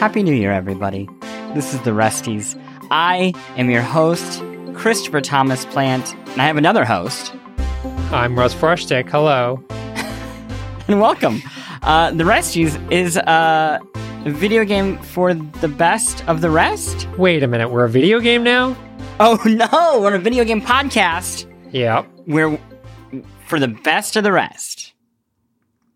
[0.00, 1.10] Happy New Year, everybody.
[1.52, 2.58] This is the Resties.
[2.90, 4.42] I am your host,
[4.72, 7.34] Christopher Thomas Plante, and I have another host.
[8.10, 9.10] I'm Russ Frushtick.
[9.10, 9.62] Hello.
[10.88, 11.42] and welcome.
[11.82, 13.78] Uh, the Resties is a
[14.24, 17.06] video game for the best of the rest.
[17.18, 18.74] Wait a minute, we're a video game now?
[19.20, 21.44] Oh no, we're a video game podcast.
[21.72, 22.06] Yep.
[22.26, 22.58] We're
[23.44, 24.94] for the best of the rest.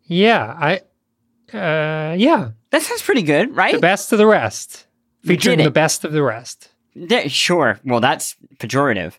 [0.02, 1.56] Yeah, I.
[1.56, 2.50] Uh, yeah.
[2.74, 3.73] That sounds pretty good, right?
[3.73, 4.88] The best of the rest,
[5.23, 6.73] featuring the best of the rest.
[6.92, 7.78] Yeah, sure.
[7.84, 9.12] Well, that's pejorative.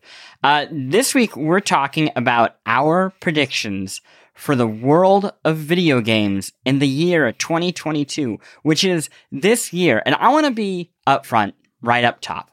[0.44, 4.02] Uh, this week, we're talking about our predictions
[4.34, 10.04] for the world of video games in the year 2022, which is this year.
[10.06, 12.52] And I want to be upfront, right up top.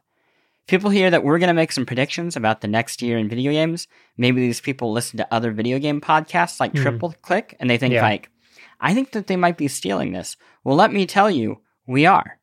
[0.68, 3.50] People hear that we're going to make some predictions about the next year in video
[3.50, 3.88] games.
[4.16, 6.80] Maybe these people listen to other video game podcasts like mm.
[6.80, 8.02] Triple Click and they think yeah.
[8.02, 8.30] like,
[8.82, 10.36] I think that they might be stealing this.
[10.64, 12.38] Well, let me tell you, we are.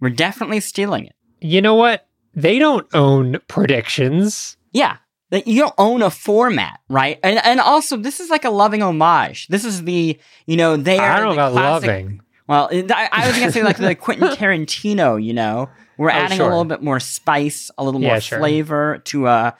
[0.00, 1.16] We're definitely stealing it.
[1.40, 2.06] You know what?
[2.34, 4.56] They don't own predictions.
[4.72, 4.98] Yeah.
[5.30, 7.18] That you don't own a format, right?
[7.22, 9.48] And and also this is like a loving homage.
[9.48, 12.20] This is the, you know, they are I don't know about classic, loving.
[12.46, 15.68] Well, I, I was gonna say like the Quentin Tarantino, you know.
[15.98, 16.46] We're oh, adding sure.
[16.46, 18.38] a little bit more spice, a little more sure.
[18.38, 19.56] flavor to a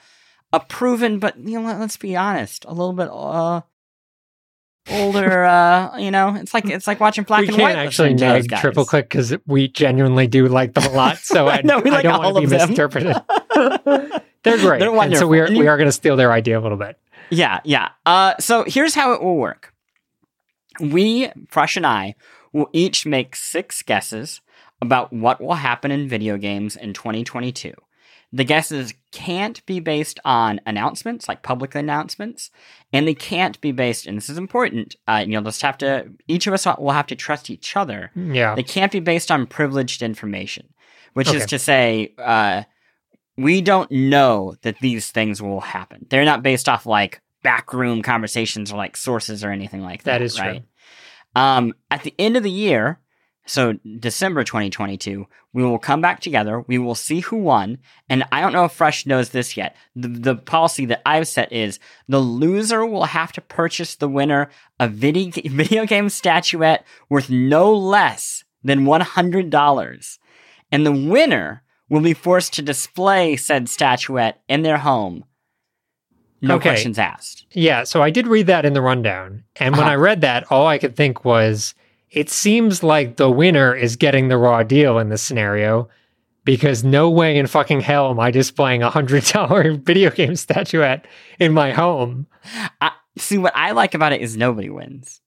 [0.51, 3.61] a proven, but you know, let's be honest, a little bit uh,
[4.91, 5.43] older.
[5.43, 7.69] uh, you know, it's like it's like watching black we and white.
[7.69, 11.17] We can't actually nag triple click because we genuinely do like them a lot.
[11.17, 13.15] So I, no, I like don't want to be misinterpreted.
[14.43, 14.79] They're great.
[14.79, 16.97] They're and so we are we are going to steal their idea a little bit.
[17.29, 17.89] Yeah, yeah.
[18.05, 19.73] Uh, so here's how it will work.
[20.79, 22.15] We, Frush and I,
[22.53, 24.41] will each make six guesses
[24.81, 27.73] about what will happen in video games in 2022.
[28.31, 32.51] The guesses can't be based on announcements, like public announcements,
[32.93, 36.45] and they can't be based, and this is important, uh, you'll just have to, each
[36.45, 38.11] of us will have to trust each other.
[38.15, 38.53] Yeah.
[38.53, 40.69] They can't be based on privileged information,
[41.13, 41.37] which okay.
[41.37, 42.63] is to say, uh,
[43.35, 46.05] we don't know that these things will happen.
[46.09, 50.19] They're not based off like backroom conversations or like sources or anything like that.
[50.19, 50.57] That is right?
[50.57, 51.41] true.
[51.41, 52.99] Um, at the end of the year,
[53.49, 56.63] so December 2022, we will come back together.
[56.67, 57.79] We will see who won.
[58.07, 59.75] And I don't know if Frush knows this yet.
[59.95, 64.51] The, the policy that I've set is the loser will have to purchase the winner
[64.79, 70.19] a video, video game statuette worth no less than $100.
[70.71, 75.25] And the winner will be forced to display said statuette in their home.
[76.39, 76.69] No okay.
[76.69, 77.47] questions asked.
[77.51, 79.43] Yeah, so I did read that in the rundown.
[79.55, 79.93] And when uh-huh.
[79.93, 81.73] I read that, all I could think was
[82.11, 85.89] it seems like the winner is getting the raw deal in this scenario
[86.43, 91.05] because no way in fucking hell am I displaying a hundred dollar video game statuette
[91.39, 92.27] in my home.
[92.81, 95.21] I, see, what I like about it is nobody wins.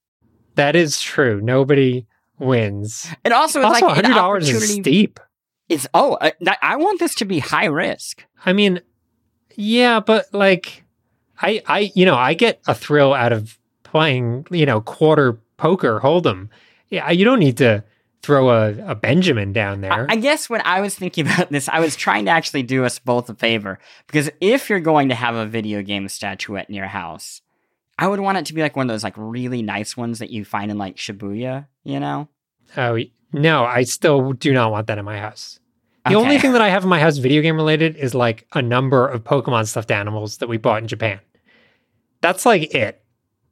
[0.57, 1.41] That is true.
[1.41, 2.07] Nobody
[2.39, 3.07] wins.
[3.25, 5.21] And also, it's also like hundred dollars is steep.
[5.69, 8.25] It's oh, uh, I, I want this to be high risk.
[8.45, 8.81] I mean,
[9.55, 10.85] yeah, but like,
[11.41, 16.01] I I you know I get a thrill out of playing you know quarter poker
[16.01, 16.49] hold'em
[16.93, 17.83] yeah, you don't need to
[18.23, 19.93] throw a, a Benjamin down there.
[19.93, 22.85] I, I guess when I was thinking about this, I was trying to actually do
[22.85, 26.75] us both a favor because if you're going to have a video game statuette in
[26.75, 27.41] your house,
[27.99, 30.31] I would want it to be like one of those like really nice ones that
[30.31, 32.29] you find in like Shibuya, you know?
[32.77, 32.99] Oh
[33.33, 35.59] no, I still do not want that in my house.
[36.05, 36.23] The okay.
[36.23, 39.09] only thing that I have in my house video game related is like a number
[39.09, 41.21] of Pokemon stuffed animals that we bought in Japan.
[42.21, 43.03] That's like it.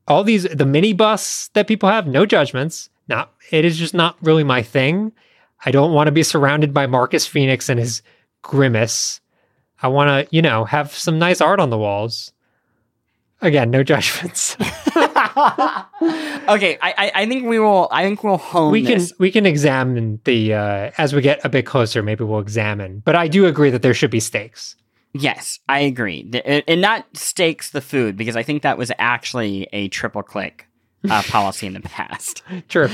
[0.06, 4.44] All these the amiibos that people have, no judgments not it is just not really
[4.44, 5.12] my thing.
[5.64, 8.00] I don't want to be surrounded by Marcus Phoenix and his
[8.40, 9.20] grimace.
[9.82, 12.32] I want to, you know, have some nice art on the walls.
[13.42, 14.56] Again, no judgments.
[14.60, 14.68] okay,
[16.80, 17.88] I, I think we will.
[17.90, 18.72] I think we'll hone.
[18.72, 19.12] We can this.
[19.18, 22.02] we can examine the uh, as we get a bit closer.
[22.02, 23.02] Maybe we'll examine.
[23.04, 24.76] But I do agree that there should be stakes.
[25.12, 29.88] Yes, I agree, and not stakes the food because I think that was actually a
[29.88, 30.68] triple click
[31.08, 32.42] uh, policy in the past.
[32.68, 32.88] True.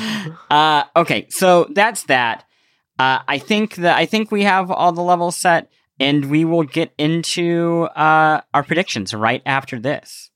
[0.50, 2.44] Uh, okay, so that's that.
[2.98, 6.62] Uh, I think that I think we have all the levels set, and we will
[6.62, 10.30] get into uh, our predictions right after this.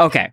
[0.00, 0.32] Okay,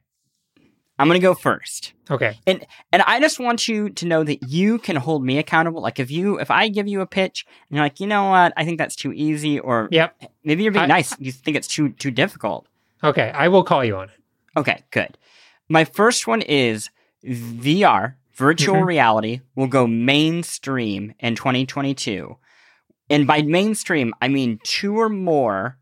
[1.01, 1.93] I'm gonna go first.
[2.11, 2.37] Okay.
[2.45, 5.81] And and I just want you to know that you can hold me accountable.
[5.81, 8.53] Like if you if I give you a pitch and you're like, you know what,
[8.55, 10.15] I think that's too easy, or yep.
[10.43, 12.67] maybe you're being I, nice, you think it's too too difficult.
[13.03, 14.19] Okay, I will call you on it.
[14.55, 15.17] Okay, good.
[15.69, 16.89] My first one is
[17.25, 18.85] VR, virtual mm-hmm.
[18.85, 22.37] reality, will go mainstream in 2022.
[23.09, 25.77] And by mainstream, I mean two or more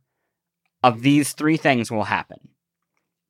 [0.83, 2.49] of these three things will happen.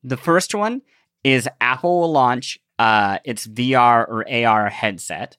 [0.03, 0.81] The first one
[1.23, 5.37] is Apple will launch uh, its VR or AR headset.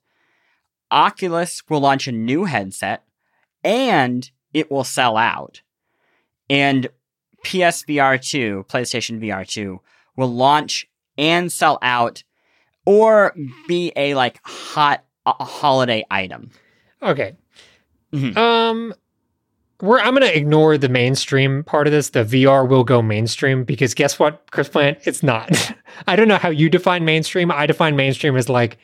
[0.91, 3.05] Oculus will launch a new headset
[3.65, 5.63] and it will sell out.
[6.49, 6.89] And
[7.45, 9.81] PSVR 2, PlayStation VR 2,
[10.17, 12.23] will launch and sell out
[12.85, 13.35] or
[13.69, 16.51] be a like hot uh, holiday item.
[17.03, 17.37] Okay.
[18.13, 18.37] Mhm.
[18.37, 18.95] Um,
[19.81, 22.11] we're I'm gonna ignore the mainstream part of this.
[22.11, 25.01] The VR will go mainstream because guess what, Chris Plante?
[25.05, 25.75] It's not.
[26.07, 27.51] I don't know how you define mainstream.
[27.51, 28.79] I define mainstream as like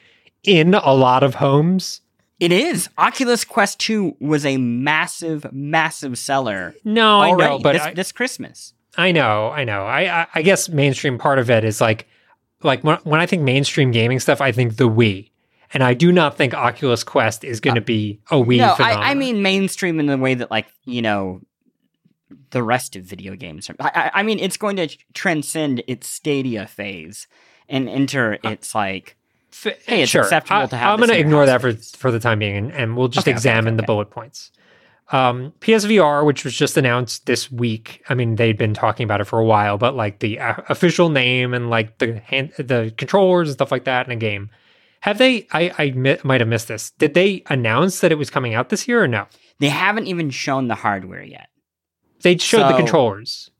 [0.44, 2.00] in a lot of homes.
[2.38, 2.88] It is.
[2.98, 8.12] Oculus Quest 2 was a massive, massive seller No, I know, but this, I, this
[8.12, 8.74] Christmas.
[8.96, 9.82] I know, I know.
[9.82, 12.06] I, I I guess mainstream part of it is like
[12.62, 15.30] like when, when I think mainstream gaming stuff, I think the Wii.
[15.74, 19.10] And I do not think Oculus Quest is going to be a Wii no, I.
[19.10, 21.40] I mean mainstream in the way that, like, you know,
[22.50, 23.68] the rest of video games.
[23.68, 23.76] Are.
[23.80, 27.26] I, I I mean, it's going to transcend its Stadia phase
[27.68, 29.16] and enter uh, its like.
[29.62, 30.22] Hey, it's sure.
[30.22, 32.72] acceptable I, to have I'm going to ignore that for for the time being, and,
[32.72, 33.86] and we'll just Okay, examine okay, the okay.
[33.86, 34.50] bullet points.
[35.12, 38.02] Um, PSVR, which was just announced this week.
[38.08, 41.10] I mean, they'd been talking about it for a while, but like the uh, official
[41.10, 44.50] name and like the hand, the controllers and stuff like that in a game.
[45.00, 45.46] Have they?
[45.52, 46.90] I I mi- might have missed this.
[46.92, 49.26] Did they announce that it was coming out this year or no?
[49.60, 51.48] They haven't even shown the hardware yet.
[52.22, 53.50] They showed the controllers.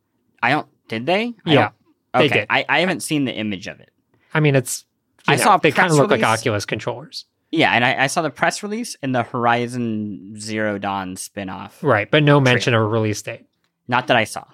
[0.43, 0.67] I don't.
[0.89, 1.35] Did they?
[1.47, 1.71] I Yeah,
[2.15, 2.39] they okay.
[2.41, 2.47] did.
[2.51, 3.91] I, I haven't seen the image of it.
[4.35, 4.85] I mean, it's.
[5.29, 6.23] I know, saw they kind of look like.
[6.23, 11.17] Oculus controllers, Yeah, and I, I saw the press release and the Horizon Zero Dawn
[11.17, 11.83] spin-off.
[11.83, 12.11] right?
[12.11, 13.47] But no mention of a release date.
[13.89, 14.45] Not that I saw.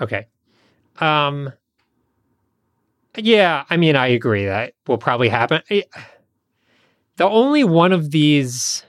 [0.00, 0.26] Okay.
[1.00, 1.52] Um
[3.16, 5.62] Yeah, I mean I agree that will probably happen.
[5.70, 5.82] Eh,
[7.16, 8.84] The only one of these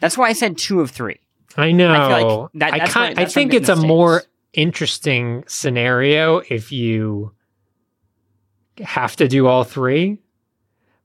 [0.00, 1.18] That's why I said two of three.
[1.56, 1.90] I know.
[1.92, 6.38] I feel like that- I that's kind where- I think it's a more interesting scenario
[6.48, 7.32] if you
[8.80, 10.18] have to do all three,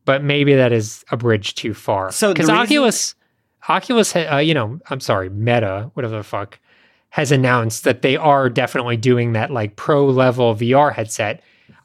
[0.05, 2.11] but maybe that is a bridge too far.
[2.11, 3.15] So because reason- Oculus,
[3.69, 6.59] Oculus, uh, you know, I'm sorry, Meta, whatever the fuck,
[7.09, 11.41] has announced that they are definitely doing that like pro level VR headset.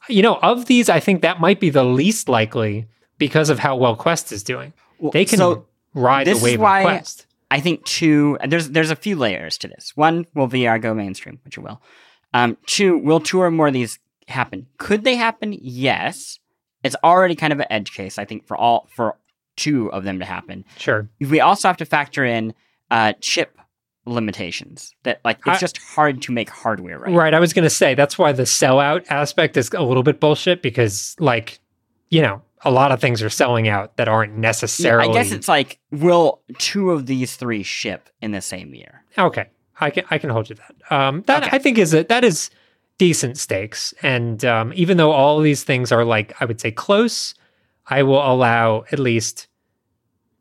[0.08, 2.86] You know, of these, I think that might be the least likely
[3.18, 4.72] because of how well Quest is doing.
[4.98, 7.26] Well, They can So ride this the is wave why- of Quest.
[7.50, 8.36] I think two.
[8.46, 9.92] There's there's a few layers to this.
[9.96, 11.80] One, will VR go mainstream, which it will.
[12.34, 14.66] Um, two, will two or more of these happen?
[14.78, 15.56] Could they happen?
[15.60, 16.38] Yes.
[16.84, 19.16] It's already kind of an edge case, I think, for all for
[19.56, 20.64] two of them to happen.
[20.76, 21.08] Sure.
[21.20, 22.54] We also have to factor in
[22.90, 23.58] uh, chip
[24.06, 24.94] limitations.
[25.02, 27.12] That like it's I- just hard to make hardware right.
[27.14, 27.34] Right.
[27.34, 30.62] I was going to say that's why the sellout aspect is a little bit bullshit
[30.62, 31.58] because, like,
[32.10, 35.10] you know, a lot of things are selling out that aren't Yeah, necessarily.
[35.10, 39.04] I guess it's like, will two of these three ship in the same year?
[39.16, 39.46] okay.
[39.80, 40.92] I can I can hold you that.
[40.92, 41.56] Um, that Okay.
[41.56, 42.50] I think is a, that is
[42.98, 47.34] decent stakes, and um, even though all these things are like I would say close,
[47.86, 49.48] I will allow at least,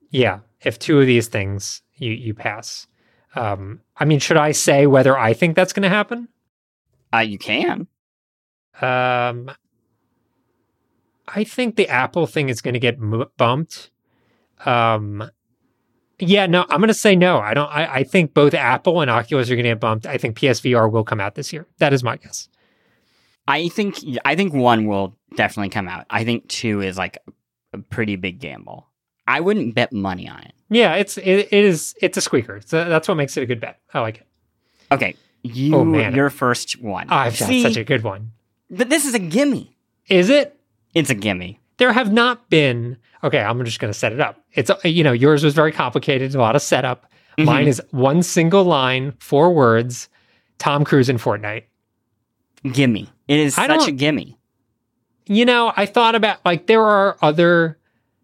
[0.09, 2.87] yeah, if two of these things you you pass.
[3.35, 6.27] Um, I mean, should I say whether I think that's going to happen?
[7.13, 7.87] Uh, you can.
[8.81, 9.51] Um,
[11.27, 13.91] I think the Apple thing is going to get m- bumped.
[14.65, 15.29] Um,
[16.19, 17.39] yeah, no, I'm going to say no.
[17.39, 17.67] I don't.
[17.69, 20.05] I, I think both Apple and Oculus are going to get bumped.
[20.05, 21.67] I think PSVR will come out this year.
[21.77, 22.49] That is my guess.
[23.47, 26.05] I think I think one will definitely come out.
[26.09, 27.17] I think two is like
[27.73, 28.87] a pretty big gamble.
[29.27, 30.53] I wouldn't bet money on it.
[30.69, 32.61] Yeah, it's it, it is it's a squeaker.
[32.65, 33.79] So that's what makes it a good bet.
[33.93, 34.27] I like it.
[34.91, 36.13] Okay, you Oh, man.
[36.15, 37.09] your first one.
[37.09, 38.31] I've got such a good one.
[38.69, 39.77] but this is a gimme.
[40.09, 40.57] Is it?
[40.93, 41.59] It's a gimme.
[41.77, 42.97] There have not been.
[43.27, 44.43] Okay, I'm just going to set it up.
[44.53, 47.11] It's you know yours was very complicated, a lot of setup.
[47.37, 47.45] Mhm.
[47.45, 50.09] Mine is one single line, four words.
[50.57, 51.63] Tom Cruise in Fortnite.
[52.71, 53.09] Gimme.
[53.27, 54.37] It is I such a gimme.
[55.27, 57.77] you know, I thought about like there are other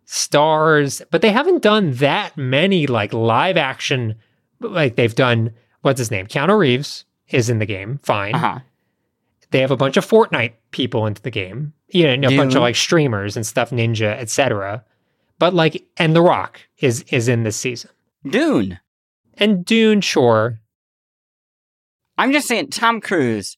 [0.06, 4.16] stars, but they haven't done that many like live action.
[4.60, 6.28] Like they've done, what's his name?
[6.28, 8.00] Keanu Reeves is in the game.
[8.04, 8.36] Fine.
[8.36, 8.60] Uh huh.
[9.52, 11.74] They have a bunch of Fortnite people into the game.
[11.90, 14.84] You know, a bunch of like streamers and stuff, Ninja, etc.
[15.40, 17.90] But like, and The Rock is is in this season,
[18.28, 18.80] Dune.
[19.38, 20.60] and Dune, sure.
[22.18, 23.58] I'm just saying, Tom Cruise.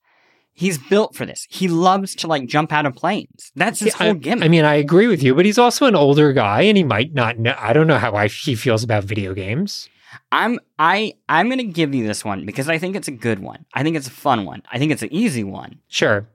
[0.57, 1.45] He's built for this.
[1.49, 3.51] He loves to like jump out of planes.
[3.57, 4.45] That's his Yeah, whole I, gimmick.
[4.45, 7.13] I mean, I agree with you, but he's also an older guy, and he might
[7.13, 7.53] not know.
[7.59, 9.89] I don't know how I, he feels about video games.
[10.31, 13.65] I'm I I'm gonna give you this one because I think it's a good one.
[13.73, 14.63] I think it's a fun one.
[14.71, 15.79] I think it's an easy one.
[15.89, 16.25] Sure.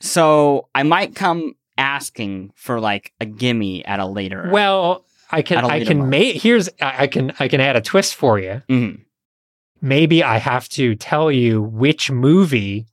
[0.00, 4.48] So I might come asking for like a gimme at a later.
[4.52, 8.14] Well, I can I can make here's I I can I can add a twist
[8.14, 8.62] for you.
[8.68, 9.00] Mhm.
[9.80, 12.86] Maybe I have to tell you which movie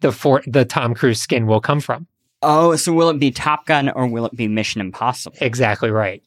[0.00, 2.06] the for the Tom Cruise skin will come from.
[2.42, 5.36] Oh, so will it be Top Gun or will it be Mission Impossible?
[5.40, 6.22] Exactly right.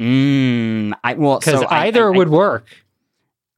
[0.00, 2.66] Mm, I well, Because so either I, would work.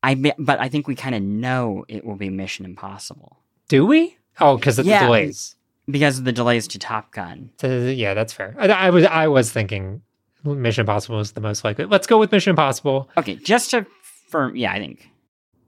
[0.02, 3.87] I, I, but I think we kind of know it will be Mission Impossible Do
[3.87, 4.16] we?
[4.40, 5.06] Oh, because of the Yeah.
[5.06, 5.55] delays.
[5.88, 7.50] Because of the delays to Top Gun.
[7.61, 8.55] So, yeah, that's fair.
[8.59, 10.02] I, I was I was thinking
[10.45, 11.85] Mission Impossible was the most likely.
[11.87, 13.09] Let's go with Mission Impossible.
[13.16, 13.87] Okay, just to
[14.28, 15.09] firm, yeah, I think.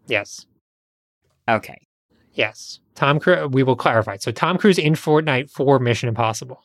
[0.07, 0.47] Yes.
[1.49, 1.81] Okay,
[2.35, 2.79] Yes.
[2.95, 3.49] Tom Cruise.
[3.53, 4.17] We will clarify.
[4.17, 6.63] So Tom Cruise in Fortnite for Mission Impossible.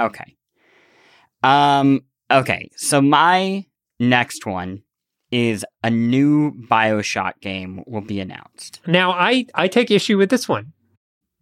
[0.00, 0.36] okay,
[1.42, 2.68] um, okay.
[2.76, 3.64] So my
[4.00, 4.82] next one
[5.30, 8.80] is a new Bioshock game will be announced.
[8.86, 10.72] Now I I take issue with this one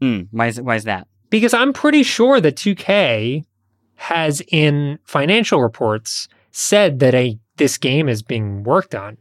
[0.01, 1.07] Hmm, why is why is that?
[1.31, 3.45] because I'm pretty sure that 2K
[3.97, 9.17] has in financial reports said that a this game is being worked on.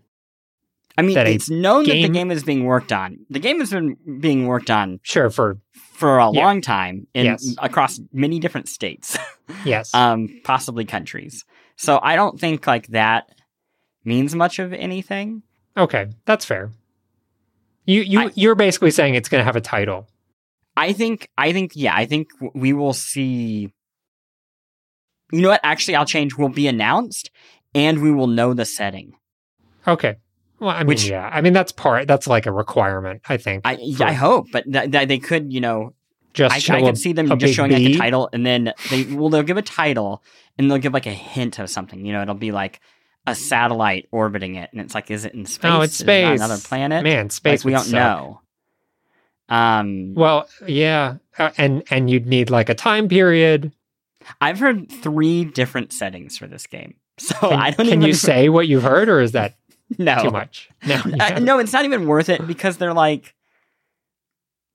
[0.98, 3.20] I mean, That it's known that the game is being worked on.
[3.30, 6.46] The game has been being worked on Sure, for for a Yeah.
[6.46, 7.56] long time in Yes.
[7.60, 9.18] across many different states,
[9.66, 9.94] yes.
[9.94, 11.46] um, possibly countries.
[11.76, 13.30] So I don't think like that
[14.06, 15.44] means much of anything.
[15.78, 16.72] okay, that's fair.
[17.86, 20.08] You you I- you're basically saying it's going to have a title.
[20.80, 23.72] I think, I think, yeah, I think we will see.
[25.32, 25.62] You know what?
[25.64, 26.38] Actually, I'll change.
[26.38, 27.30] Will be announced,
[27.76, 29.14] and we will know the setting.
[29.88, 30.16] Okay.
[30.60, 31.30] Well, I mean, Which- yeah.
[31.32, 32.08] I mean, that's part.
[32.08, 33.22] That's like a requirement.
[33.28, 33.62] I think.
[33.66, 35.94] I, for I hope, but th- th- they could, you know,
[36.34, 39.30] just I, I could see them just showing like a title, and then they well,
[39.30, 40.24] they'll give a title,
[40.58, 42.06] and they'll give like a hint of something.
[42.06, 42.82] You know, it'll be like
[43.26, 45.72] a satellite orbiting it, and it's like, is it in space?
[45.72, 46.40] Oh, it's Is it on space.
[46.40, 47.04] another planet?
[47.04, 47.60] Man, space.
[47.62, 47.94] like, we don't suck.
[47.94, 48.42] know.
[49.50, 53.72] Um, Well, yeah, uh, and and you'd need like a time period.
[54.42, 57.92] I've heard three different settings for this game, so Can, I don't know.
[57.92, 59.56] can even you say what you've heard, or is that
[59.98, 60.70] no too much?
[60.88, 63.34] No, Uh, no, it's not even worth it because they're like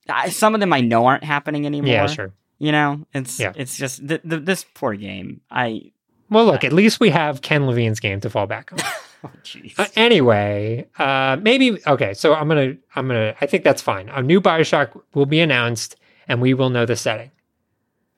[0.09, 1.91] I, some of them I know aren't happening anymore.
[1.91, 2.33] Yeah, sure.
[2.59, 3.53] You know, it's Yeah.
[3.57, 5.41] it's just th- th- this poor game.
[5.51, 5.93] I
[6.31, 8.79] Well, look, at least we have Ken Levine's game to fall back on.
[9.35, 9.79] oh jeez.
[9.79, 12.15] Uh, anyway, uh, maybe okay.
[12.15, 13.35] So I'm gonna, I'm gonna.
[13.41, 14.09] I think that's fine.
[14.11, 15.97] A new Bioshock will be announced,
[16.29, 17.31] and we will know the setting.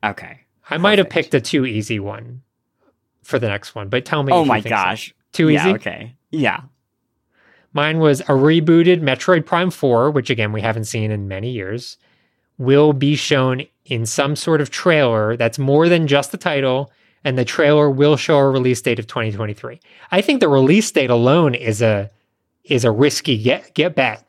[0.05, 0.41] okay.
[0.69, 2.43] I might have picked a too easy one
[3.23, 4.33] for the next one, but tell me.
[4.33, 4.83] Oh my think so.
[4.83, 5.15] gosh.
[5.33, 5.75] too yeah, easy.
[5.75, 6.17] Okay.
[6.31, 6.63] Yeah.
[7.73, 11.99] Mine was a rebooted Metroid Prime 4, which again we haven't seen in many years,
[12.59, 16.91] will be shown in some sort of trailer that's more than just the title,
[17.27, 19.81] and the trailer will show a release date of 2023.
[20.13, 22.09] I think the release date alone is a
[22.63, 24.25] is a risky get get bet,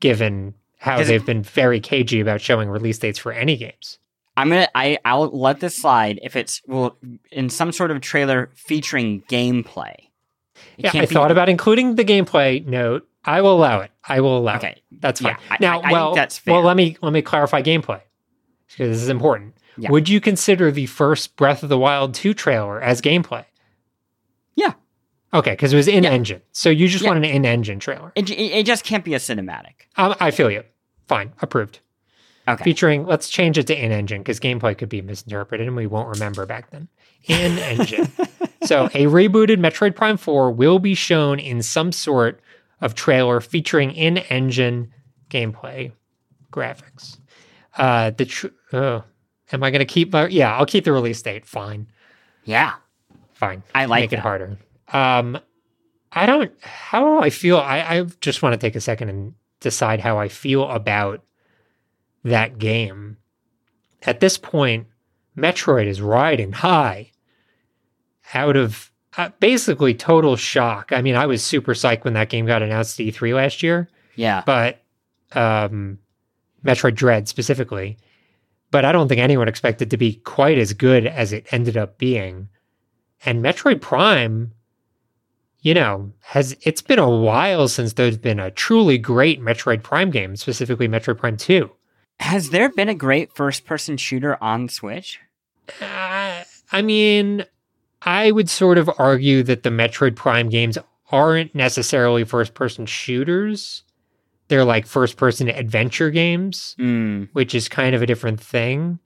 [0.00, 3.98] given how they've been very cagey about showing release dates for any games.
[4.34, 6.96] I'm gonna I I'll let this slide if it's well
[7.30, 9.94] in some sort of trailer featuring gameplay.
[10.78, 13.06] It Yeah, I be- thought about including the gameplay note.
[13.26, 13.90] I will allow it.
[14.08, 14.58] I will allow it.
[14.58, 14.82] Okay.
[15.00, 15.36] That's fine.
[15.50, 16.14] Yeah, now, I- I think well,
[16.46, 18.00] well, let me let me clarify gameplay
[18.68, 19.55] because this is important.
[19.78, 19.90] Yeah.
[19.90, 23.44] Would you consider the first Breath of the Wild 2 trailer as gameplay?
[24.54, 24.72] Yeah.
[25.34, 26.10] Okay, because it was in Yeah.
[26.10, 27.10] engine, so you just Yeah.
[27.10, 28.12] want an in engine trailer.
[28.14, 29.86] It, it, just can't be a cinematic.
[29.96, 30.62] Um, I feel you.
[31.08, 31.80] Fine, approved.
[32.48, 32.62] Okay.
[32.64, 36.08] Featuring, let's change it to in engine because gameplay could be misinterpreted and we won't
[36.08, 36.88] remember back then.
[37.26, 38.08] In engine.
[38.64, 42.40] so a rebooted Metroid Prime 4 will be shown in some sort
[42.80, 44.92] of trailer featuring in engine
[45.28, 45.90] gameplay
[46.52, 47.18] graphics.
[47.76, 49.02] Uh, the tr- oh,
[49.52, 50.26] am I going to keep my?
[50.28, 51.46] Yeah, I'll keep the release date.
[51.46, 51.86] Fine,
[52.44, 52.74] yeah.
[53.34, 53.62] fine.
[53.74, 54.58] I like Make it harder.
[54.92, 55.38] Um,
[56.12, 56.52] I don't.
[56.62, 57.58] How do I feel?
[57.58, 61.22] I, I just want to take a second and decide how I feel about
[62.24, 63.16] that game.
[64.02, 64.86] At this point,
[65.36, 67.10] Metroid is riding high
[68.34, 70.92] out of uh, basically total shock.
[70.92, 73.88] I mean, I was super psyched when that game got announced at E3 last year,
[74.14, 74.42] Yeah.
[74.46, 74.82] but
[75.32, 75.98] um,
[76.64, 77.96] Metroid Dread specifically.
[78.70, 81.98] But I don't think anyone expected to be quite as good as it ended up
[81.98, 82.48] being.
[83.24, 84.52] And Metroid Prime,
[85.60, 90.10] you know, has it's been a while since there's been a truly great Metroid Prime
[90.10, 91.70] game, specifically Metroid Prime 2.
[92.20, 95.20] Has there been a great first person shooter on Switch?
[95.80, 96.42] Uh,
[96.72, 97.44] I mean,
[98.02, 100.78] I would sort of argue that the Metroid Prime games
[101.10, 103.82] aren't necessarily first person shooters.
[104.48, 107.28] They're like first person adventure games, Mm.
[107.32, 108.98] which is kind of a different thing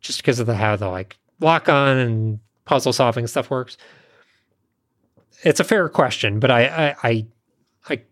[0.00, 3.76] just because of the how the like lock on and puzzle solving stuff works.
[5.44, 7.26] It's a fair question, but I, I, I,
[7.90, 8.02] I,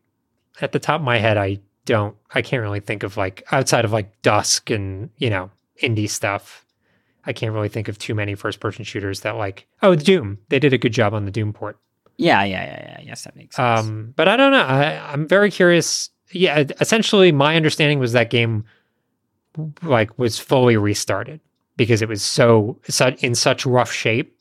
[0.61, 3.85] at the top of my head, I don't, I can't really think of like outside
[3.85, 5.51] of like Dusk and, you know,
[5.83, 6.65] indie stuff.
[7.25, 10.39] I can't really think of too many first person shooters that like, oh, Doom.
[10.49, 11.79] They did a good job on the Doom port.
[12.17, 13.01] Yeah, yeah, yeah, yeah.
[13.07, 13.81] Yes, that makes sense.
[13.81, 14.63] Um, but I don't know.
[14.65, 16.11] I, I'm very curious.
[16.33, 18.65] Yeah, essentially, my understanding was that game
[19.83, 21.41] like was fully restarted.
[21.77, 22.79] because it was so
[23.21, 24.37] in such rough shape.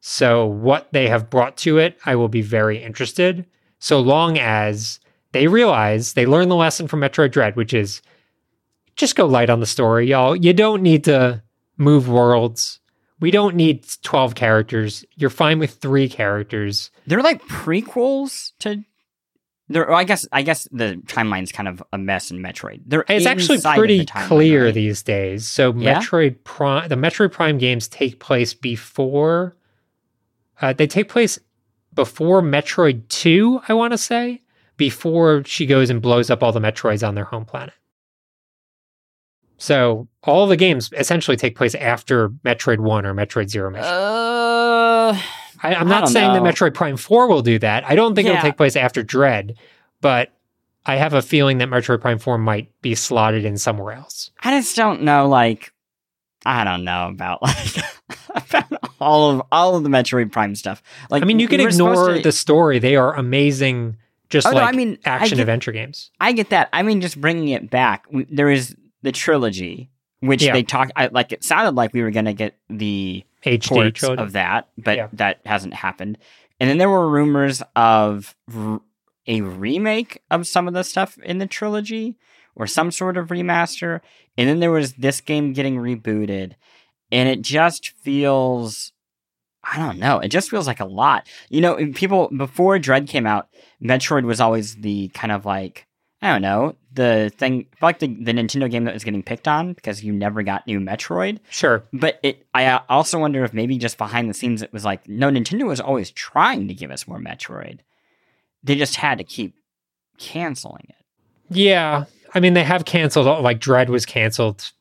[0.00, 3.44] So what they have brought to it, I will be very interested.
[3.80, 5.00] So long as
[5.32, 8.00] they realize they learn the lesson from Metroid Dread, which is
[8.94, 10.36] just go light on the story, y'all.
[10.36, 11.42] You don't need to
[11.76, 12.78] move worlds.
[13.20, 15.04] We don't need 12 characters.
[15.16, 16.92] You're fine with three characters.
[17.08, 18.84] They're like prequels to
[19.68, 22.82] there, I guess I guess the timeline's kind of a mess in Metroid.
[22.86, 24.74] They're it's actually pretty clear right?
[24.74, 25.46] these days.
[25.46, 26.00] So yeah?
[26.00, 29.56] Metroid Prime, the Metroid Prime games take place before.
[30.60, 31.38] Uh, they take place
[31.94, 34.42] before Metroid Two, I want to say,
[34.76, 37.74] before she goes and blows up all the Metroids on their home planet.
[39.58, 43.92] So all the games essentially take place after Metroid One or Metroid Zero Mission.
[43.92, 45.20] Uh
[45.62, 46.42] I, am not saying know.
[46.42, 47.84] that Metroid Prime 4 will do that.
[47.84, 48.34] I don't think yeah.
[48.34, 49.56] it'll take place after Dread,
[50.00, 50.32] but
[50.86, 54.30] I have a feeling that Metroid Prime 4 might be slotted in somewhere else.
[54.42, 55.72] I just don't know, like,
[56.46, 57.84] I don't know about like
[58.34, 60.82] about all of all of the Metroid Prime stuff.
[61.10, 62.20] Like, I mean, you can ignore to...
[62.20, 63.96] the story; they are amazing,
[64.30, 66.10] just oh, like no, I mean, action get, adventure games.
[66.20, 66.68] I get that.
[66.72, 68.06] I mean, just bringing it back.
[68.30, 70.52] There is the trilogy, which yeah.
[70.52, 70.92] they talked.
[71.12, 74.22] like it sounded like we were going to get the HD trilogy.
[74.22, 75.08] of that, but yeah.
[75.14, 76.18] that hasn't happened.
[76.60, 78.80] And then there were rumors of r-
[79.26, 82.16] a remake of some of the stuff in the trilogy
[82.56, 84.00] or some sort of remaster.
[84.36, 86.54] And then there was this game getting rebooted.
[87.12, 88.92] And it just feels
[89.70, 90.18] I don't know.
[90.18, 91.28] It just feels like a lot.
[91.50, 93.48] You know, people before Dread came out,
[93.82, 95.86] Metroid was always the kind of like
[96.22, 99.46] I don't know, the thing I like the, the Nintendo game that was getting picked
[99.46, 101.38] on because you never got new Metroid.
[101.48, 101.84] Sure.
[101.92, 105.08] But it I uh, also wonder if maybe just behind the scenes it was like,
[105.08, 107.78] no, Nintendo was always trying to give us more Metroid.
[108.64, 109.54] They just had to keep
[110.18, 111.04] canceling it.
[111.50, 112.04] Yeah.
[112.34, 114.72] I mean they have canceled like Dread was canceled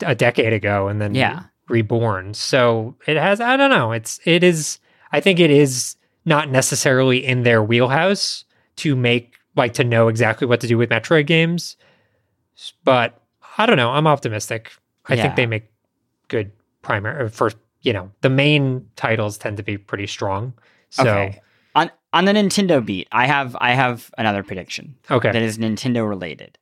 [0.00, 1.44] a decade ago and then yeah.
[1.68, 2.32] reborn.
[2.32, 3.92] So it has I don't know.
[3.92, 4.78] It's it is
[5.12, 8.46] I think it is not necessarily in their wheelhouse
[8.76, 11.76] to make like to know exactly what to do with Metroid games.
[12.84, 13.20] But
[13.58, 13.90] I don't know.
[13.90, 14.72] I'm optimistic.
[15.06, 15.22] I yeah.
[15.22, 15.70] think they make
[16.28, 17.56] good primary uh, first.
[17.82, 20.52] You know, the main titles tend to be pretty strong.
[20.90, 21.40] So okay.
[21.74, 24.96] on on the Nintendo beat, I have I have another prediction.
[25.10, 26.58] Okay, that is Nintendo related.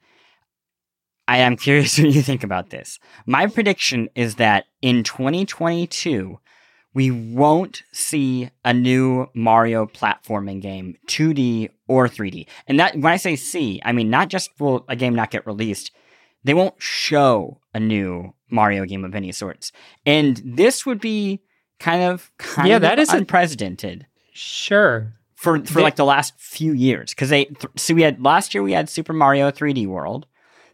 [1.26, 2.98] I am curious what you think about this.
[3.26, 6.38] My prediction is that in 2022,
[6.94, 12.46] we won't see a new Mario platforming game, 2D or 3D.
[12.66, 15.46] And that when I say see, I mean not just will a game not get
[15.46, 15.90] released,
[16.44, 19.72] they won't show a new Mario game of any sorts.
[20.06, 21.40] And this would be
[21.78, 24.06] kind of kind yeah, of that is unprecedented.
[24.32, 25.14] Sure.
[25.34, 28.54] For for they, like the last few years cuz they th- so we had last
[28.54, 30.26] year we had Super Mario 3D World.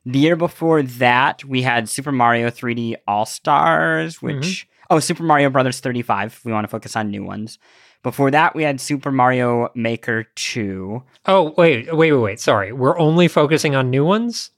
[0.07, 5.23] The year before that we had Super Mario 3D All Stars, which mm-hmm Oh, Super
[5.23, 6.33] Mario Brothers 35.
[6.33, 7.59] If we want to focus on new ones.
[8.03, 11.03] Before that, we had Super Mario Maker 2.
[11.27, 12.41] Oh, wait, wait, wait, wait.
[12.41, 12.71] Sorry.
[12.71, 14.51] We're only focusing on new ones?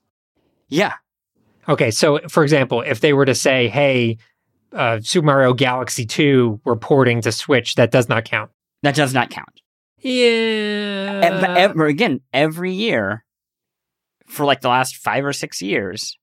[0.69, 0.95] Yeah.
[1.69, 1.93] Okay.
[1.93, 4.19] So, for example, if they were to say, hey,
[4.73, 8.51] uh, Super Mario Galaxy 2, we're porting to Switch, that does not count.
[8.83, 9.61] That does not count.
[9.99, 11.55] Yeah.
[11.57, 13.25] Ever, again, every year
[14.27, 16.19] for like the last five or six years,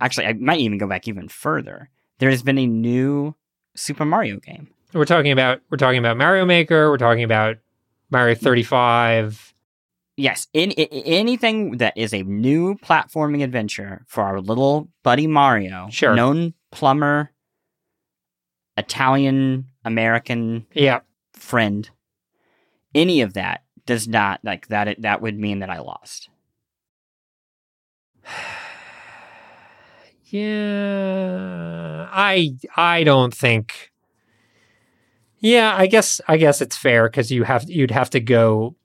[0.00, 3.34] actually, I might even go back even further there has been a new
[3.74, 4.68] Super Mario game.
[4.92, 6.90] We're talking about we're talking about Mario Maker.
[6.90, 7.56] We're talking about
[8.10, 9.54] Mario 35.
[10.16, 15.88] Yes, in, in, anything that is a new platforming adventure for our little buddy Mario,
[15.90, 16.14] sure.
[16.14, 17.30] known plumber,
[18.76, 21.00] Italian American, yeah,
[21.32, 21.88] friend.
[22.94, 24.88] Any of that does not like that.
[24.88, 26.28] It, that would mean that I lost.
[30.30, 33.90] Yeah, I I don't think.
[35.40, 38.76] Yeah, I guess I guess it's fair because you have you'd have to go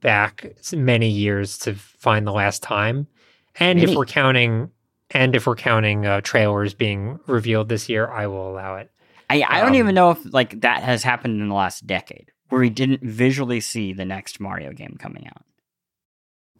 [0.00, 3.08] back many years to find the last time,
[3.56, 3.90] and many.
[3.90, 4.70] if we're counting
[5.10, 8.90] and if we're counting uh, trailers being revealed this year, I will allow it.
[9.28, 12.32] I I don't um, even know if like that has happened in the last decade
[12.48, 15.42] where we didn't visually see the next Mario game coming out.